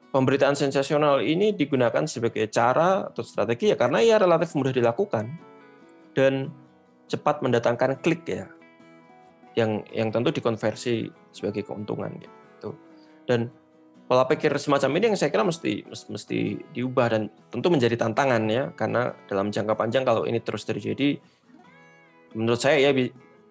pemberitaan 0.10 0.58
sensasional 0.58 1.22
ini 1.22 1.54
digunakan 1.54 2.10
sebagai 2.10 2.50
cara 2.50 3.06
atau 3.06 3.22
strategi 3.22 3.70
ya 3.70 3.78
karena 3.78 4.02
ia 4.02 4.18
relatif 4.18 4.58
mudah 4.58 4.74
dilakukan 4.74 5.30
dan 6.18 6.50
cepat 7.06 7.46
mendatangkan 7.46 8.02
klik 8.02 8.26
ya 8.26 8.50
yang 9.54 9.86
yang 9.94 10.10
tentu 10.10 10.34
dikonversi 10.34 11.06
sebagai 11.30 11.62
keuntungan 11.62 12.18
gitu. 12.18 12.74
Dan 13.30 13.54
pola 14.10 14.26
pikir 14.26 14.50
semacam 14.58 14.98
ini 14.98 15.14
yang 15.14 15.18
saya 15.22 15.30
kira 15.30 15.46
mesti 15.46 15.86
mesti 15.86 16.40
diubah 16.74 17.14
dan 17.14 17.30
tentu 17.54 17.70
menjadi 17.70 17.94
tantangan 17.94 18.42
ya 18.50 18.74
karena 18.74 19.14
dalam 19.30 19.54
jangka 19.54 19.78
panjang 19.78 20.02
kalau 20.02 20.26
ini 20.26 20.42
terus 20.42 20.66
terjadi 20.66 21.22
menurut 22.34 22.58
saya 22.58 22.90
ya 22.90 22.92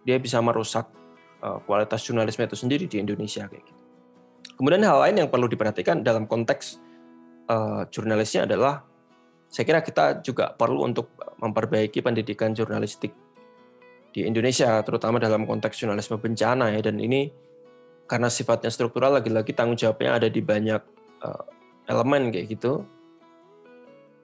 dia 0.02 0.18
bisa 0.18 0.42
merusak 0.42 0.90
kualitas 1.42 2.06
jurnalisme 2.06 2.46
itu 2.46 2.54
sendiri 2.54 2.86
di 2.86 3.02
Indonesia 3.02 3.50
kayak 3.50 3.66
gitu. 3.66 3.82
Kemudian 4.54 4.86
hal 4.86 5.02
lain 5.02 5.26
yang 5.26 5.28
perlu 5.28 5.50
diperhatikan 5.50 6.06
dalam 6.06 6.30
konteks 6.30 6.78
uh, 7.50 7.82
jurnalisnya 7.90 8.46
adalah 8.46 8.86
saya 9.50 9.64
kira 9.66 9.82
kita 9.82 10.22
juga 10.22 10.54
perlu 10.54 10.86
untuk 10.86 11.12
memperbaiki 11.42 11.98
pendidikan 12.00 12.54
jurnalistik 12.54 13.10
di 14.14 14.22
Indonesia, 14.22 14.80
terutama 14.86 15.18
dalam 15.18 15.44
konteks 15.44 15.82
jurnalisme 15.82 16.16
bencana 16.16 16.72
ya. 16.72 16.80
Dan 16.80 17.02
ini 17.02 17.28
karena 18.06 18.30
sifatnya 18.30 18.70
struktural, 18.70 19.18
lagi-lagi 19.18 19.50
tanggung 19.52 19.76
jawabnya 19.76 20.20
ada 20.22 20.28
di 20.30 20.40
banyak 20.40 20.82
uh, 21.26 21.44
elemen 21.90 22.30
kayak 22.30 22.54
gitu, 22.54 22.86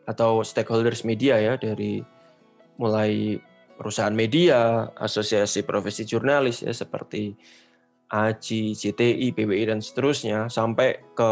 atau 0.07 0.46
stakeholders 0.46 1.02
media 1.02 1.37
ya, 1.40 1.59
dari 1.59 2.00
mulai 2.78 3.42
perusahaan 3.78 4.12
media, 4.12 4.90
asosiasi 4.98 5.62
profesi 5.62 6.02
jurnalis 6.02 6.66
ya 6.66 6.74
seperti 6.74 7.38
AJI, 8.10 8.74
CTI, 8.74 9.30
PBI 9.30 9.64
dan 9.70 9.78
seterusnya 9.78 10.50
sampai 10.50 10.98
ke 11.14 11.30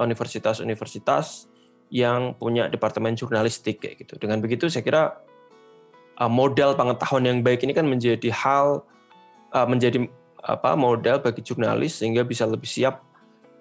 universitas-universitas 0.00 1.46
yang 1.92 2.34
punya 2.40 2.66
departemen 2.72 3.14
jurnalistik 3.14 3.84
kayak 3.84 4.06
gitu. 4.06 4.16
Dengan 4.16 4.40
begitu 4.40 4.66
saya 4.72 4.82
kira 4.82 5.02
uh, 6.18 6.30
modal 6.30 6.74
pengetahuan 6.74 7.28
yang 7.28 7.38
baik 7.44 7.62
ini 7.62 7.76
kan 7.76 7.86
menjadi 7.86 8.30
hal 8.32 8.82
uh, 9.52 9.66
menjadi 9.68 10.08
apa 10.44 10.76
modal 10.76 11.20
bagi 11.20 11.40
jurnalis 11.44 12.00
sehingga 12.00 12.24
bisa 12.24 12.48
lebih 12.48 12.68
siap 12.68 13.04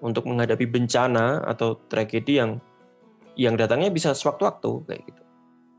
untuk 0.03 0.27
menghadapi 0.27 0.67
bencana 0.67 1.47
atau 1.47 1.79
tragedi 1.87 2.39
yang 2.39 2.59
yang 3.33 3.55
datangnya 3.57 3.89
bisa 3.89 4.13
sewaktu-waktu 4.13 4.71
kayak 4.85 5.01
gitu. 5.09 5.22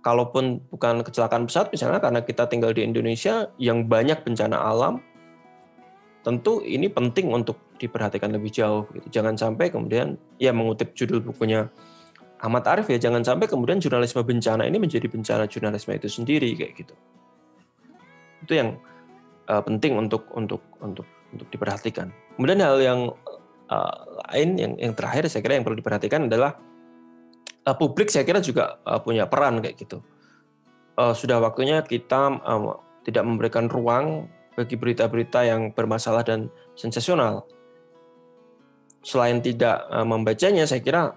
Kalaupun 0.04 0.60
bukan 0.68 1.00
kecelakaan 1.00 1.48
pesawat 1.48 1.72
misalnya 1.72 1.96
karena 1.96 2.20
kita 2.20 2.44
tinggal 2.44 2.76
di 2.76 2.84
Indonesia 2.84 3.48
yang 3.56 3.88
banyak 3.88 4.20
bencana 4.20 4.60
alam, 4.60 5.00
tentu 6.20 6.60
ini 6.60 6.92
penting 6.92 7.32
untuk 7.32 7.56
diperhatikan 7.80 8.28
lebih 8.28 8.52
jauh. 8.52 8.84
Gitu. 8.92 9.20
Jangan 9.20 9.40
sampai 9.40 9.72
kemudian 9.72 10.20
ya 10.36 10.52
mengutip 10.52 10.92
judul 10.92 11.24
bukunya 11.24 11.72
Ahmad 12.44 12.68
Arif 12.68 12.92
ya 12.92 13.00
jangan 13.00 13.24
sampai 13.24 13.48
kemudian 13.48 13.80
jurnalisme 13.80 14.20
bencana 14.20 14.68
ini 14.68 14.76
menjadi 14.76 15.08
bencana 15.08 15.48
jurnalisme 15.48 15.96
itu 15.96 16.12
sendiri 16.12 16.52
kayak 16.52 16.72
gitu. 16.76 16.94
Itu 18.44 18.52
yang 18.52 18.76
uh, 19.48 19.64
penting 19.64 19.96
untuk 19.96 20.28
untuk 20.36 20.60
untuk 20.84 21.08
untuk 21.32 21.48
diperhatikan. 21.48 22.12
Kemudian 22.36 22.60
hal 22.60 22.76
yang 22.84 23.00
uh, 23.72 23.96
lain 24.28 24.60
yang 24.60 24.72
yang 24.76 24.92
terakhir 24.92 25.32
saya 25.32 25.40
kira 25.40 25.56
yang 25.56 25.64
perlu 25.64 25.80
diperhatikan 25.80 26.28
adalah 26.28 26.60
uh, 27.64 27.76
publik 27.76 28.12
saya 28.12 28.24
kira 28.28 28.40
juga 28.44 28.78
uh, 28.84 29.00
punya 29.00 29.28
peran 29.28 29.60
kayak 29.64 29.76
gitu. 29.80 30.00
Uh, 30.94 31.10
sudah 31.10 31.42
waktunya 31.42 31.82
kita 31.82 32.38
tidak 33.02 33.24
memberikan 33.26 33.66
ruang 33.66 34.30
bagi 34.54 34.78
berita-berita 34.78 35.42
yang 35.42 35.74
bermasalah 35.74 36.22
dan 36.22 36.46
sensasional. 36.78 37.42
Selain 39.02 39.42
tidak 39.42 39.84
membacanya, 40.06 40.64
saya 40.64 40.80
kira 40.80 41.12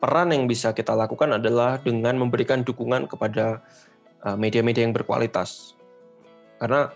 peran 0.00 0.28
yang 0.32 0.48
bisa 0.48 0.72
kita 0.72 0.94
lakukan 0.96 1.36
adalah 1.36 1.82
dengan 1.82 2.16
memberikan 2.16 2.62
dukungan 2.64 3.10
kepada 3.10 3.60
media-media 4.38 4.86
yang 4.88 4.96
berkualitas. 4.96 5.76
Karena 6.62 6.88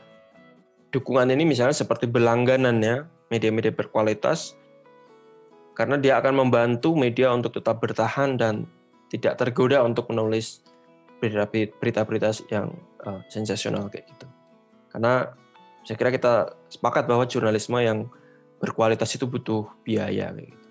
dukungan 0.95 1.29
ini 1.35 1.45
misalnya 1.45 1.77
seperti 1.77 2.09
berlangganan 2.09 2.79
ya, 2.81 3.05
media-media 3.29 3.75
berkualitas, 3.75 4.57
karena 5.75 5.99
dia 5.99 6.19
akan 6.23 6.47
membantu 6.47 6.95
media 6.95 7.35
untuk 7.35 7.55
tetap 7.55 7.83
bertahan 7.83 8.39
dan 8.39 8.67
tidak 9.11 9.39
tergoda 9.39 9.83
untuk 9.83 10.11
menulis 10.11 10.63
berita-berita 11.21 12.31
yang 12.51 12.75
uh, 13.07 13.23
sensasional 13.31 13.91
kayak 13.91 14.07
gitu. 14.11 14.27
Karena 14.91 15.31
saya 15.83 15.97
kira 15.99 16.11
kita 16.15 16.35
sepakat 16.71 17.05
bahwa 17.11 17.27
jurnalisme 17.27 17.77
yang 17.83 18.07
berkualitas 18.63 19.13
itu 19.19 19.27
butuh 19.29 19.69
biaya 19.85 20.33
kayak 20.33 20.55
gitu 20.55 20.65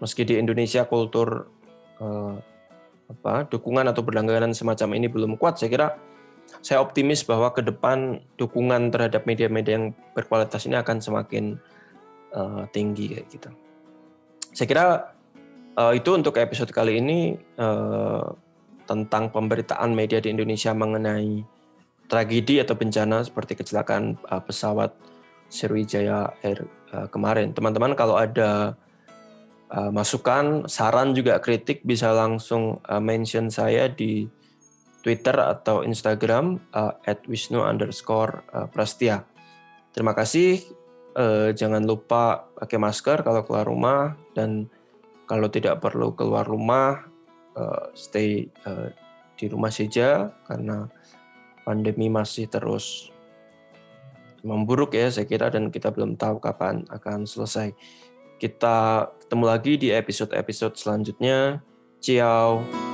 meski 0.00 0.24
di 0.24 0.40
Indonesia 0.40 0.88
kultur 0.88 1.46
eh, 2.00 2.34
apa 3.10 3.46
dukungan 3.46 3.86
atau 3.92 4.02
berlangganan 4.02 4.56
semacam 4.56 4.96
ini 4.96 5.06
belum 5.10 5.36
kuat, 5.36 5.60
saya 5.60 5.70
kira 5.70 5.88
saya 6.62 6.82
optimis 6.82 7.22
bahwa 7.22 7.54
ke 7.54 7.62
depan 7.62 8.22
dukungan 8.34 8.90
terhadap 8.90 9.22
media-media 9.26 9.78
yang 9.78 9.86
berkualitas 10.14 10.66
ini 10.66 10.74
akan 10.78 10.98
semakin 10.98 11.54
uh, 12.34 12.66
tinggi 12.74 13.06
kayak 13.14 13.26
gitu. 13.30 13.50
Saya 14.50 14.66
kira 14.66 14.86
uh, 15.78 15.92
itu 15.94 16.10
untuk 16.14 16.36
episode 16.38 16.70
kali 16.74 16.98
ini 16.98 17.38
uh, 17.58 18.34
tentang 18.90 19.30
pemberitaan 19.30 19.94
media 19.94 20.18
di 20.18 20.34
Indonesia 20.34 20.74
mengenai 20.74 21.46
tragedi 22.10 22.58
atau 22.58 22.74
bencana 22.74 23.22
seperti 23.22 23.54
kecelakaan 23.54 24.18
uh, 24.26 24.42
pesawat 24.42 24.90
Sriwijaya 25.46 26.34
Air 26.42 26.66
uh, 26.90 27.06
kemarin. 27.06 27.54
Teman-teman 27.54 27.94
kalau 27.94 28.18
ada 28.18 28.74
uh, 29.70 29.90
masukan, 29.94 30.66
saran 30.66 31.14
juga 31.14 31.38
kritik 31.38 31.86
bisa 31.86 32.10
langsung 32.10 32.82
uh, 32.90 32.98
mention 32.98 33.46
saya 33.50 33.86
di 33.86 34.26
Twitter 35.00 35.32
atau 35.38 35.86
Instagram 35.86 36.60
uh, 36.74 36.92
at 37.06 37.22
wisnu 37.30 37.62
underscore 37.62 38.42
uh, 38.52 38.66
prastia. 38.66 39.24
Terima 39.94 40.12
kasih. 40.12 40.79
Uh, 41.10 41.50
jangan 41.58 41.82
lupa 41.82 42.46
pakai 42.54 42.78
masker 42.78 43.26
kalau 43.26 43.42
keluar 43.42 43.66
rumah 43.66 44.14
dan 44.30 44.70
kalau 45.26 45.50
tidak 45.50 45.82
perlu 45.82 46.14
keluar 46.14 46.46
rumah, 46.46 47.06
uh, 47.58 47.90
stay 47.94 48.46
uh, 48.66 48.90
di 49.34 49.50
rumah 49.50 49.70
saja 49.70 50.30
karena 50.46 50.86
pandemi 51.62 52.10
masih 52.10 52.50
terus 52.50 53.10
memburuk 54.42 54.96
ya 54.96 55.12
saya 55.12 55.28
kira 55.28 55.52
dan 55.52 55.68
kita 55.68 55.92
belum 55.92 56.16
tahu 56.16 56.40
kapan 56.40 56.84
akan 56.88 57.28
selesai. 57.28 57.72
Kita 58.40 59.08
ketemu 59.20 59.44
lagi 59.44 59.72
di 59.76 59.88
episode-episode 59.92 60.74
selanjutnya. 60.80 61.60
Ciao. 62.00 62.89